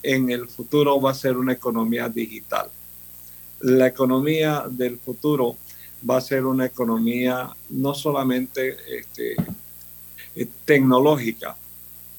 [0.02, 2.70] en el futuro va a ser una economía digital.
[3.60, 5.56] La economía del futuro
[6.08, 9.36] va a ser una economía no solamente este,
[10.34, 11.56] eh, tecnológica,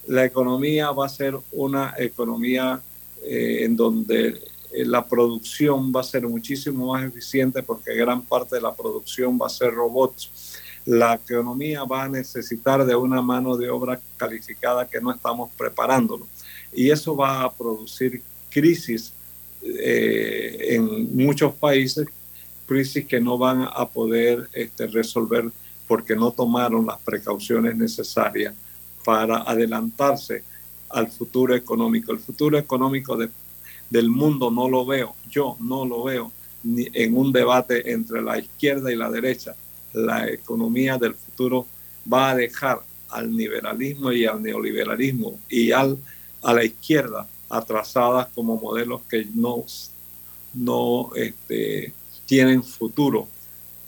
[0.10, 2.82] la economía va a ser una economía
[3.22, 8.56] eh, en donde eh, la producción va a ser muchísimo más eficiente porque gran parte
[8.56, 10.32] de la producción va a ser robots.
[10.86, 16.28] La economía va a necesitar de una mano de obra calificada que no estamos preparándolo.
[16.74, 19.14] Y eso va a producir crisis
[19.62, 22.08] eh, en muchos países,
[22.66, 25.46] crisis que no van a poder este, resolver
[25.88, 28.54] porque no tomaron las precauciones necesarias
[29.04, 30.44] para adelantarse
[30.90, 32.12] al futuro económico.
[32.12, 33.18] El futuro económico
[33.90, 36.32] del mundo no lo veo, yo no lo veo
[36.64, 39.56] ni en un debate entre la izquierda y la derecha.
[39.94, 41.66] La economía del futuro
[42.12, 45.98] va a dejar al liberalismo y al neoliberalismo y al,
[46.44, 49.66] a la izquierda atrasadas como modelos que no,
[50.54, 51.94] no este,
[52.26, 53.28] tienen futuro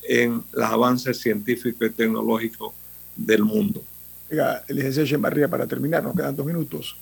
[0.04, 2.74] en los avances científicos y tecnológicos
[3.16, 3.84] del mundo.
[4.32, 6.98] Oiga, licenciado Chembarría, para terminar, nos quedan dos minutos.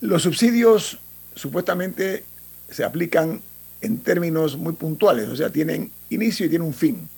[0.00, 0.98] Los subsidios
[1.34, 2.24] supuestamente
[2.70, 3.42] se aplican
[3.80, 7.08] en términos muy puntuales, o sea, tienen inicio y tienen un fin.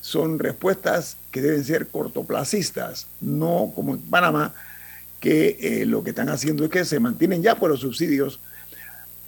[0.00, 4.54] Son respuestas que deben ser cortoplacistas, no como en Panamá,
[5.20, 8.40] que eh, lo que están haciendo es que se mantienen ya por los subsidios.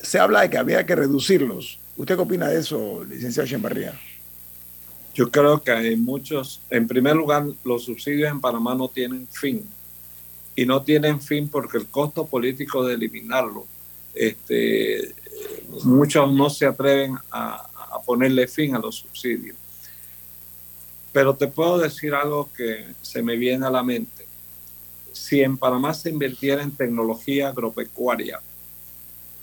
[0.00, 1.78] Se habla de que había que reducirlos.
[1.96, 3.98] ¿Usted qué opina de eso, licenciado Chembarría?
[5.14, 9.68] Yo creo que hay muchos, en primer lugar, los subsidios en Panamá no tienen fin.
[10.56, 13.66] Y no tienen fin porque el costo político de eliminarlo,
[14.14, 15.14] este,
[15.84, 19.56] muchos no se atreven a, a ponerle fin a los subsidios.
[21.12, 24.29] Pero te puedo decir algo que se me viene a la mente.
[25.20, 28.40] Si en Panamá se invirtiera en tecnología agropecuaria,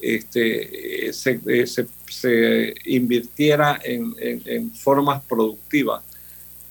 [0.01, 6.03] este, se, eh, se, se invirtiera en, en, formas productivas,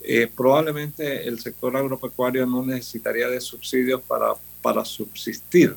[0.03, 5.77] eh, probablemente el sector agropecuario no necesitaría de subsidios para, para subsistir.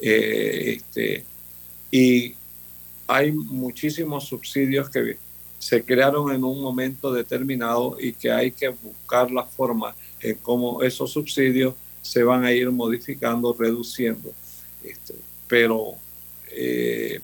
[0.00, 1.24] Eh, este,
[1.88, 2.34] y
[3.06, 5.18] hay muchísimos subsidios que
[5.60, 10.82] se crearon en un momento determinado y que hay que buscar la forma en cómo
[10.82, 14.32] esos subsidios se van a ir modificando, reduciendo.
[14.82, 15.14] Este,
[15.46, 15.94] pero
[16.50, 17.20] eh,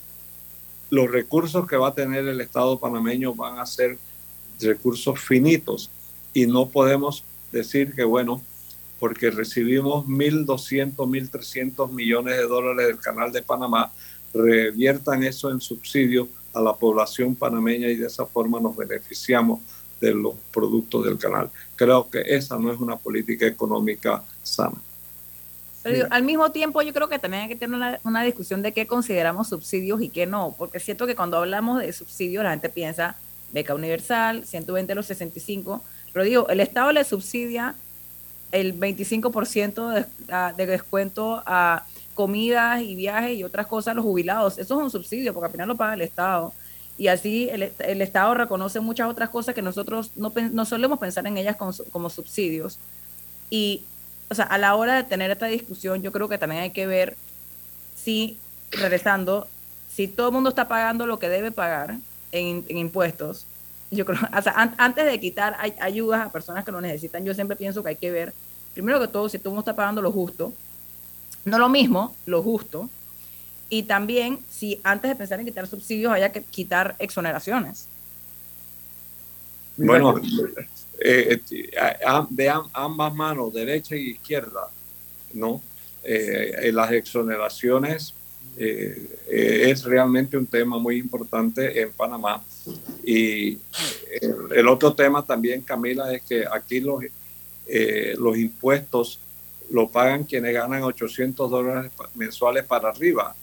[0.91, 3.99] los recursos que va a tener el Estado panameño van a ser
[4.61, 5.91] recursos finitos
[6.33, 8.43] y no podemos decir que, bueno,
[8.99, 13.93] porque recibimos 1.200, 1.300 millones de dólares del Canal de Panamá,
[14.33, 19.61] reviertan eso en subsidio a la población panameña y de esa forma nos beneficiamos
[20.01, 21.51] de los productos del canal.
[21.75, 24.77] Creo que esa no es una política económica sana.
[25.83, 28.73] Pero al mismo tiempo yo creo que también hay que tener una, una, discusión de
[28.73, 32.69] qué consideramos subsidios y qué no, porque siento que cuando hablamos de subsidios la gente
[32.69, 33.17] piensa
[33.53, 35.83] beca universal, 120 a los 65,
[36.13, 37.77] pero digo, el Estado le subsidia
[38.51, 44.59] el 25% de, de descuento a comidas y viajes y otras cosas a los jubilados.
[44.59, 46.53] Eso es un subsidio porque al final lo paga el Estado.
[46.99, 51.27] Y así el, el Estado reconoce muchas otras cosas que nosotros no, no solemos pensar
[51.27, 52.79] en ellas como, como subsidios.
[53.51, 53.83] Y
[54.29, 56.87] o sea, a la hora de tener esta discusión, yo creo que también hay que
[56.87, 57.17] ver
[57.95, 58.37] si,
[58.71, 59.47] regresando,
[59.93, 61.97] si todo el mundo está pagando lo que debe pagar
[62.33, 63.47] en, impuestos,
[63.91, 67.57] yo creo, o sea, antes de quitar ayudas a personas que lo necesitan, yo siempre
[67.57, 68.35] pienso que hay que ver,
[68.75, 70.53] primero que todo, si todo el mundo está pagando lo justo,
[71.45, 72.91] no lo mismo, lo justo,
[73.69, 77.89] y también si antes de pensar en quitar subsidios haya que quitar exoneraciones.
[79.77, 80.21] Bueno,
[80.99, 81.91] eh, eh,
[82.31, 84.71] de ambas manos, derecha y izquierda,
[85.35, 85.61] ¿no?
[86.03, 88.15] Eh, las exoneraciones
[88.59, 92.43] es realmente un tema muy importante en Panamá.
[93.05, 93.59] Y
[94.55, 97.05] el, otro tema también, Camila, es que aquí los,
[98.17, 99.21] los impuestos
[99.69, 103.37] lo pagan quienes ganan 800 dólares mensuales para arriba.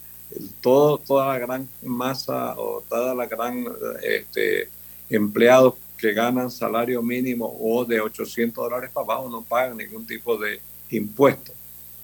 [0.60, 3.64] Todo, toda la gran masa o toda la gran
[4.02, 4.68] este,
[5.08, 10.36] empleados que ganan salario mínimo o de 800 dólares para abajo no pagan ningún tipo
[10.36, 10.60] de
[10.90, 11.52] impuesto.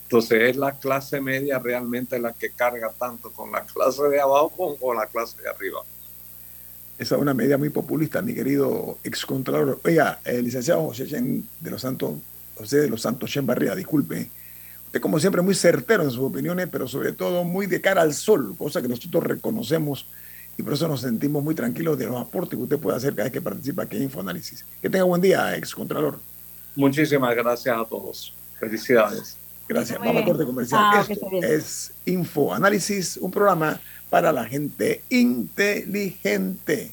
[0.05, 4.49] Entonces es la clase media realmente la que carga tanto con la clase de abajo
[4.51, 5.81] como con la clase de arriba.
[6.99, 9.81] Esa es una medida muy populista, mi querido excontralor.
[9.85, 12.13] Oiga, el licenciado José de los Santos,
[12.59, 14.29] José de los Santos Chen Barría, disculpe.
[14.91, 18.13] Usted como siempre muy certero en sus opiniones, pero sobre todo muy de cara al
[18.13, 20.07] sol, cosa que nosotros reconocemos
[20.59, 23.23] y por eso nos sentimos muy tranquilos de los aportes que usted puede hacer cada
[23.23, 24.65] vez que participa aquí en Infoanálisis.
[24.83, 26.19] Que tenga buen día, ex Contralor.
[26.75, 28.35] Muchísimas gracias a todos.
[28.59, 29.37] Felicidades.
[29.69, 29.97] Gracias.
[30.01, 30.81] Vamos a corte comercial.
[30.83, 33.81] Ah, Esto es Infoanálisis, un programa
[34.11, 36.93] para la gente inteligente.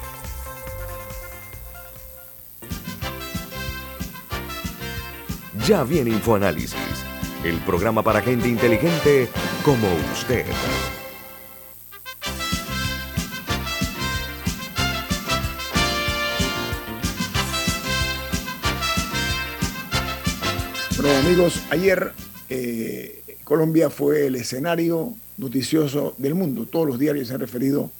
[5.67, 6.73] Ya viene InfoAnálisis,
[7.43, 9.29] el programa para gente inteligente
[9.63, 10.43] como usted.
[20.97, 22.11] Bueno amigos, ayer
[22.49, 26.65] eh, Colombia fue el escenario noticioso del mundo.
[26.65, 27.91] Todos los diarios se han referido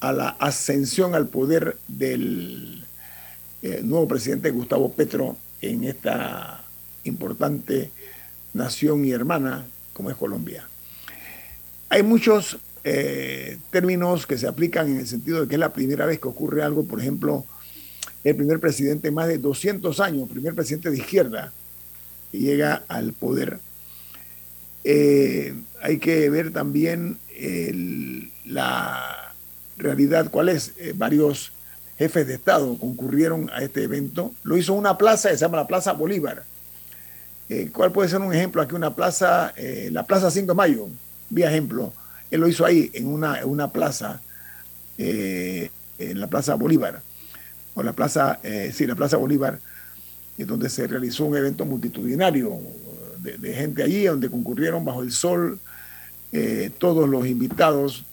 [0.00, 2.84] a la ascensión al poder del
[3.62, 6.63] eh, nuevo presidente Gustavo Petro en esta
[7.04, 7.90] importante
[8.52, 10.66] nación y hermana como es Colombia.
[11.88, 16.06] Hay muchos eh, términos que se aplican en el sentido de que es la primera
[16.06, 17.44] vez que ocurre algo, por ejemplo,
[18.24, 21.52] el primer presidente más de 200 años, primer presidente de izquierda,
[22.32, 23.58] que llega al poder.
[24.82, 27.18] Eh, hay que ver también
[28.44, 29.34] la
[29.76, 30.72] realidad, cuál es.
[30.78, 31.52] Eh, varios
[31.98, 34.32] jefes de Estado concurrieron a este evento.
[34.42, 36.44] Lo hizo una plaza que se llama la Plaza Bolívar
[37.48, 38.62] eh, ¿Cuál puede ser un ejemplo?
[38.62, 40.88] Aquí una plaza, eh, la Plaza 5 de Mayo,
[41.28, 41.92] vía ejemplo.
[42.30, 44.20] Él lo hizo ahí, en una, una plaza,
[44.96, 47.02] eh, en la Plaza Bolívar,
[47.74, 48.40] o la Plaza,
[48.72, 49.60] sí, la Plaza Bolívar,
[50.38, 52.58] donde se realizó un evento multitudinario
[53.18, 55.60] de, gente allí, donde concurrieron bajo el sol
[56.78, 58.04] todos los invitados.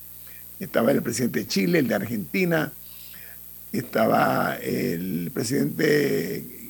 [0.60, 2.72] Estaba el presidente de Chile, el de Argentina,
[3.72, 6.61] estaba el presidente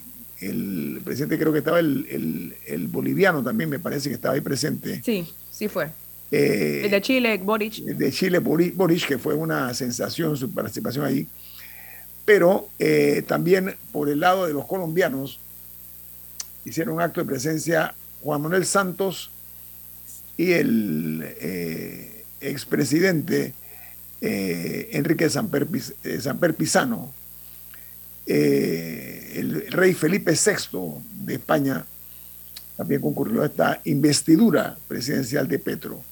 [0.41, 5.01] el presidente creo que estaba el, boliviano también, me parece que estaba ahí presente.
[5.03, 5.89] Sí, sí fue.
[6.31, 7.79] Eh, el de Chile, Boric.
[7.85, 11.27] El de Chile, Boric, que fue una sensación su participación ahí.
[12.25, 15.39] Pero eh, también por el lado de los colombianos,
[16.65, 19.31] hicieron un acto de presencia Juan Manuel Santos
[20.37, 23.53] y el eh, expresidente
[24.21, 25.67] eh, Enrique Samper,
[26.19, 27.13] Samper Pizano,
[29.35, 31.85] el rey Felipe VI de España,
[32.77, 36.03] también concurrió a esta investidura presidencial de Petro.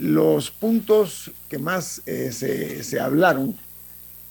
[0.00, 3.56] los puntos que más se, se hablaron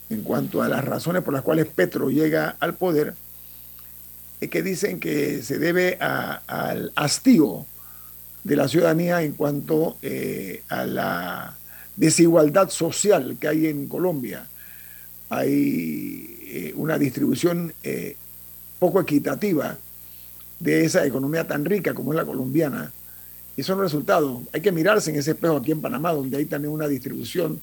[0.10, 3.16] en cuanto a las razones por las cuales Petro llega al poder,
[4.42, 7.66] es que dicen que se debe al hastío
[8.44, 11.58] de la ciudadanía en cuanto eh, a la
[11.96, 14.48] desigualdad social que hay en Colombia.
[15.30, 18.18] Hay eh, una distribución eh,
[18.78, 19.78] poco equitativa
[20.60, 22.92] de esa economía tan rica como es la colombiana.
[23.56, 24.42] Y son resultados.
[24.52, 27.62] Hay que mirarse en ese espejo aquí en Panamá, donde hay también una distribución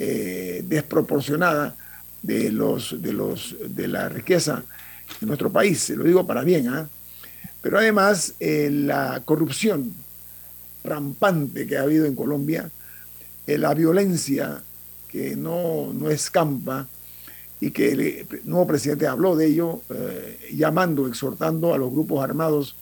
[0.00, 1.76] eh, desproporcionada
[2.20, 4.64] de, los, de, los, de la riqueza
[5.20, 6.88] en nuestro país, se lo digo para bien, ¿ah?
[7.62, 9.94] pero además la corrupción
[10.82, 12.68] rampante que ha habido en Colombia,
[13.46, 14.60] la violencia
[15.08, 16.88] que no, no escampa
[17.60, 19.80] y que el nuevo presidente habló de ello,
[20.52, 22.76] llamando, exhortando a los grupos armados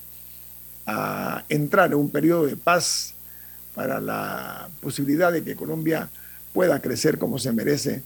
[0.87, 3.15] a entrar en un periodo de paz
[3.75, 6.09] para la posibilidad de que Colombia
[6.53, 8.03] pueda crecer como se merece.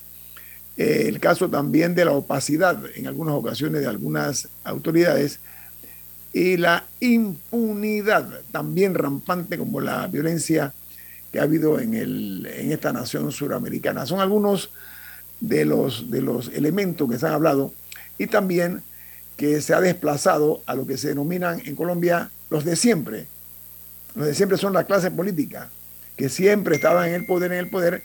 [0.76, 5.38] Eh, el caso también de la opacidad en algunas ocasiones de algunas autoridades
[6.32, 10.72] y la impunidad también rampante como la violencia
[11.30, 14.06] que ha habido en, el, en esta nación suramericana.
[14.06, 14.70] Son algunos
[15.41, 17.72] de los, de los elementos que se han hablado
[18.18, 18.82] y también
[19.36, 23.26] que se ha desplazado a lo que se denominan en Colombia los de siempre.
[24.14, 25.70] Los de siempre son la clase política,
[26.16, 28.03] que siempre estaba en el poder, en el poder,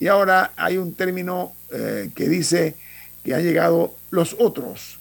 [0.00, 2.74] y ahora hay un término eh, que dice
[3.22, 4.98] que han llegado los otros.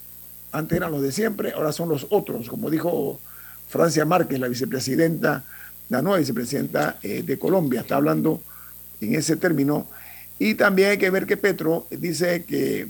[0.51, 3.19] Antes eran los de siempre, ahora son los otros, como dijo
[3.67, 5.43] Francia Márquez, la vicepresidenta,
[5.89, 8.41] la nueva vicepresidenta eh, de Colombia, está hablando
[9.01, 9.87] en ese término.
[10.43, 12.87] Y también hay que ver que Petro dice que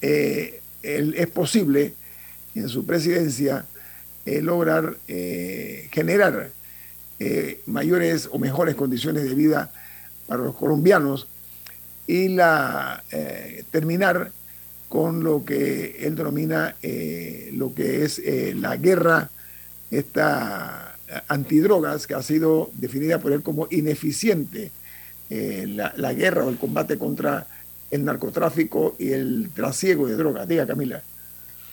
[0.00, 1.94] eh, es posible
[2.54, 3.66] en su presidencia
[4.24, 4.96] lograr
[5.90, 6.50] generar
[7.66, 9.72] mayores o mejores condiciones de vida
[10.26, 11.26] para los colombianos
[12.10, 12.36] y
[13.12, 14.32] eh, terminar
[14.88, 19.30] con lo que él denomina eh, lo que es eh, la guerra
[19.92, 20.96] esta
[21.28, 24.72] antidrogas que ha sido definida por él como ineficiente
[25.30, 27.46] la, la, guerra o el combate contra
[27.90, 30.46] el narcotráfico y el trasiego de drogas.
[30.48, 31.02] Diga Camila.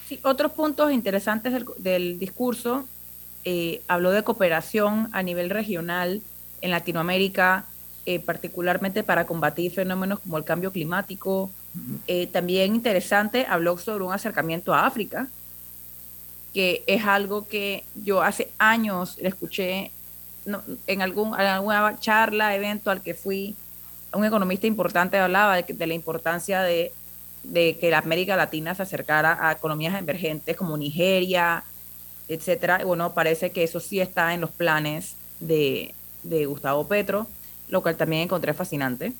[0.07, 2.85] Sí, otros puntos interesantes del, del discurso.
[3.87, 6.21] habló de cooperación a nivel regional
[6.61, 7.65] en Latinoamérica,
[8.05, 11.51] eh, particularmente para combatir fenómenos como el cambio climático.
[12.07, 15.27] Eh, también interesante, habló sobre un acercamiento a África,
[16.53, 19.91] que es algo que yo hace años le escuché
[20.87, 23.55] en, algún, alguna charla, evento al que fui,
[24.13, 26.91] un economista importante hablaba de, la importancia de,
[27.53, 31.63] que la América Latina se acercara a economías emergentes como Nigeria,
[32.27, 32.83] etcétera.
[32.85, 35.93] bueno, parece que eso sí está en los planes de,
[36.23, 37.27] de Gustavo Petro
[37.69, 39.13] lo cual también encontré fascinante.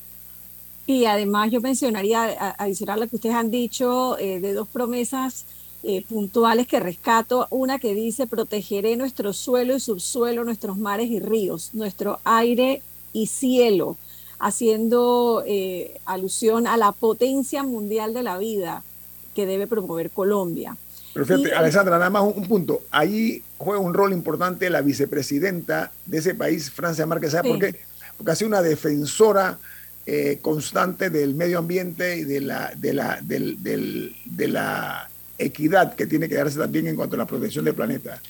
[0.86, 5.44] Y además yo mencionaría, adicional a lo que ustedes han dicho, eh, de dos promesas
[5.82, 7.46] eh, puntuales que rescato.
[7.50, 13.26] Una que dice, protegeré nuestro suelo y subsuelo, nuestros mares y ríos, nuestro aire y
[13.26, 13.96] cielo,
[14.38, 18.82] haciendo eh, alusión a la potencia mundial de la vida
[19.34, 20.76] que debe promover Colombia.
[21.14, 22.82] Pero fíjate, Alessandra, nada más un, punto.
[22.90, 27.32] Ahí juega un rol importante la vicepresidenta de ese país, Francia Márquez.
[27.32, 27.88] ¿Sabe por qué?
[28.18, 29.58] porque ha sido una defensora
[30.04, 35.08] eh, constante del medio ambiente y de la, de, la, de la
[35.38, 38.20] equidad que tiene que darse también en cuanto a la protección del planeta.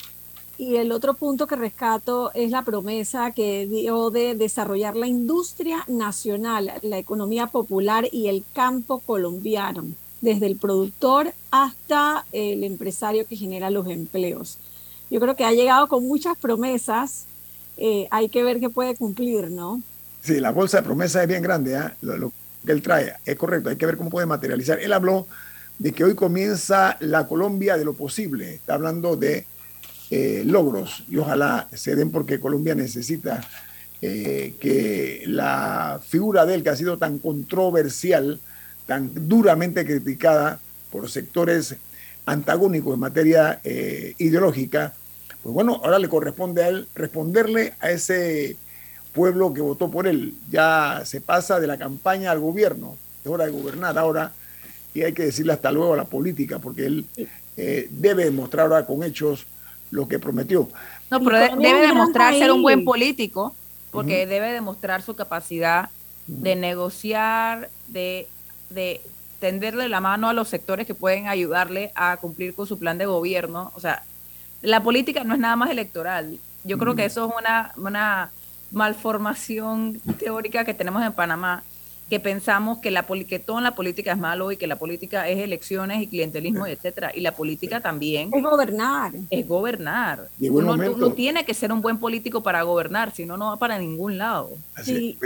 [0.56, 5.84] Y el otro punto que rescato es la promesa que dio de desarrollar la industria
[5.86, 9.84] nacional, la economía popular y el campo colombiano,
[10.20, 14.58] desde el productor hasta el empresario que genera los empleos.
[15.10, 17.26] Yo creo que ha llegado con muchas promesas
[17.78, 19.80] eh, hay que ver qué puede cumplir, ¿no?
[20.20, 21.90] Sí, la bolsa de promesas es bien grande, ¿eh?
[22.00, 22.32] lo,
[22.66, 24.80] que él trae es correcto, hay que ver cómo puede materializar.
[24.80, 25.28] Él habló
[25.78, 29.46] de que hoy comienza la Colombia de lo posible, está hablando de
[30.10, 33.46] eh, logros y ojalá se den porque Colombia necesita
[34.00, 38.40] eh, que la figura de él, que ha sido tan controversial,
[38.86, 40.60] tan duramente criticada
[40.90, 41.76] por sectores
[42.26, 44.94] antagónicos en materia ideológica,
[45.42, 48.56] pues bueno, ahora le corresponde a él responderle a ese
[49.12, 50.34] pueblo que votó por él.
[50.50, 54.32] Ya se pasa de la campaña al gobierno, es hora de gobernar ahora
[54.94, 57.06] y hay que decirle hasta luego a la política, porque él
[57.56, 59.46] eh, debe demostrar ahora con hechos
[59.90, 60.68] lo que prometió.
[61.10, 63.54] No, pero debe demostrar ser un buen político,
[63.90, 65.88] porque debe demostrar su capacidad
[66.26, 68.28] de negociar, de,
[68.70, 69.00] de
[69.38, 73.06] tenderle la mano a los sectores que pueden ayudarle a cumplir con su plan de
[73.06, 73.72] gobierno.
[73.74, 74.02] O sea,
[74.62, 76.38] la política no es nada más electoral.
[76.64, 78.30] Yo creo que eso es una, una
[78.72, 81.62] malformación teórica que tenemos en Panamá,
[82.08, 85.28] que pensamos que, la, que todo en la política es malo y que la política
[85.28, 87.12] es elecciones y clientelismo, etcétera.
[87.14, 89.12] Y la política también es gobernar.
[89.30, 90.28] Es gobernar.
[90.40, 93.78] Uno, no tiene que ser un buen político para gobernar, si no, no va para
[93.78, 94.52] ningún lado.
[94.74, 95.18] Así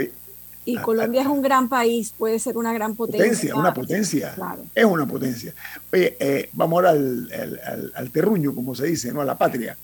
[0.65, 3.25] y Colombia es un gran país, puede ser una gran potencia.
[3.25, 4.35] Potencia, una potencia.
[4.73, 5.53] Es una potencia.
[5.91, 9.21] Oye, eh, vamos ahora al, al, terruño, como se dice, ¿no?
[9.21, 9.77] A la patria.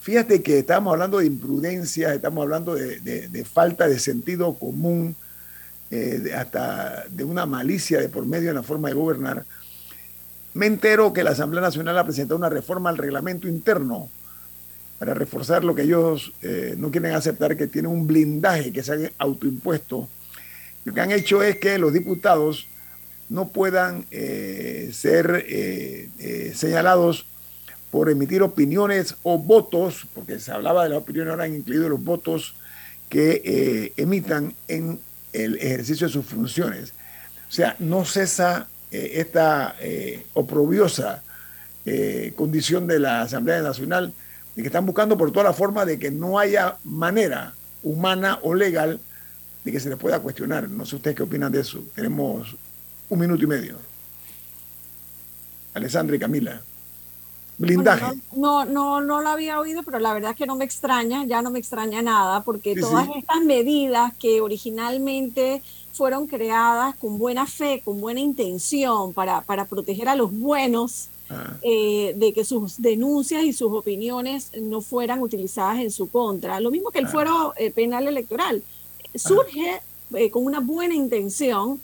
[0.00, 5.14] Fíjate que estamos hablando de imprudencia, estamos hablando de, falta de sentido común,
[5.90, 9.46] eh, hasta de una malicia de por medio en la forma de gobernar.
[10.52, 14.10] Me entero que la Asamblea Nacional ha presentado una reforma al reglamento interno
[14.98, 18.92] para reforzar lo que ellos eh, no quieren aceptar, que tiene un blindaje que se
[18.92, 20.06] ha autoimpuesto.
[20.84, 22.68] Lo que han hecho es que los diputados
[23.30, 25.46] no puedan eh, ser
[26.54, 27.24] señalados
[27.90, 32.04] por emitir opiniones o votos, porque se hablaba de las opiniones, ahora han incluido los
[32.04, 32.56] votos
[33.08, 35.00] que emitan en
[35.44, 36.92] el ejercicio de sus funciones.
[37.48, 39.76] O sea, no cesa esta
[40.34, 41.22] oprobiosa
[42.36, 44.12] condición de la Asamblea Nacional
[44.56, 48.54] y que están buscando por toda la forma de que no haya manera humana o
[48.54, 49.00] legal
[49.64, 50.68] de que se les pueda cuestionar.
[50.68, 51.84] No sé ustedes qué opinan de eso.
[51.94, 52.56] Tenemos
[53.08, 53.76] un minuto y medio.
[55.74, 56.60] Alessandra y Camila.
[57.58, 58.20] Blindaje.
[58.36, 61.42] no, no, no, lo había oído, pero la verdad es que no me extraña, ya
[61.42, 65.60] no me extraña nada, porque todas estas medidas que originalmente
[65.92, 71.08] fueron creadas con buena fe, con buena intención para, para proteger a los buenos,
[71.62, 76.58] eh, de que sus denuncias y sus opiniones no fueran utilizadas en su contra.
[76.58, 77.10] Lo mismo que el ah.
[77.10, 78.62] fuero eh, penal electoral.
[79.14, 79.82] Surge
[80.14, 81.80] eh, con una buena intención,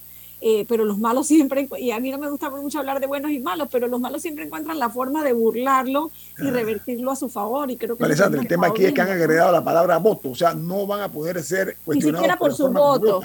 [0.67, 3.39] pero los malos siempre, y a mí no me gusta mucho hablar de buenos y
[3.39, 6.51] malos, pero los malos siempre encuentran la forma de burlarlo y ah.
[6.51, 7.69] revertirlo a su favor.
[7.71, 10.53] Y creo que el tema aquí es que han agregado la palabra voto, o sea,
[10.53, 12.21] no van a poder ser cuestionados.
[12.21, 13.21] Ni siquiera por, su voto.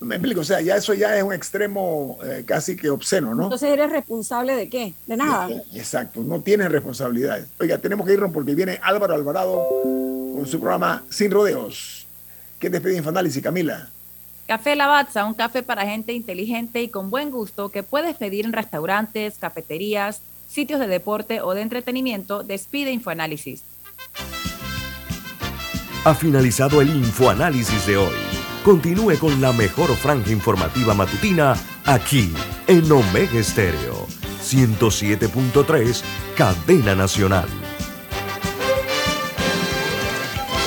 [0.00, 3.44] Me explico, o sea, ya eso ya es un extremo eh, casi que obsceno, ¿no?
[3.44, 4.94] Entonces eres responsable de qué?
[5.06, 5.48] De nada.
[5.74, 7.46] Exacto, no tienes responsabilidades.
[7.58, 9.62] Oiga, tenemos que irnos porque viene Álvaro Alvarado
[10.34, 12.06] con su programa Sin Rodeos.
[12.58, 13.90] ¿Qué te pide Infoanálisis, Camila?
[14.50, 18.52] Café Lavazza, un café para gente inteligente y con buen gusto que puedes pedir en
[18.52, 22.42] restaurantes, cafeterías, sitios de deporte o de entretenimiento.
[22.42, 23.62] Despide Infoanálisis.
[26.04, 28.16] Ha finalizado el Infoanálisis de hoy.
[28.64, 31.54] Continúe con la mejor franja informativa matutina
[31.86, 32.34] aquí
[32.66, 34.08] en Omega Estéreo
[34.42, 36.02] 107.3,
[36.36, 37.46] Cadena Nacional.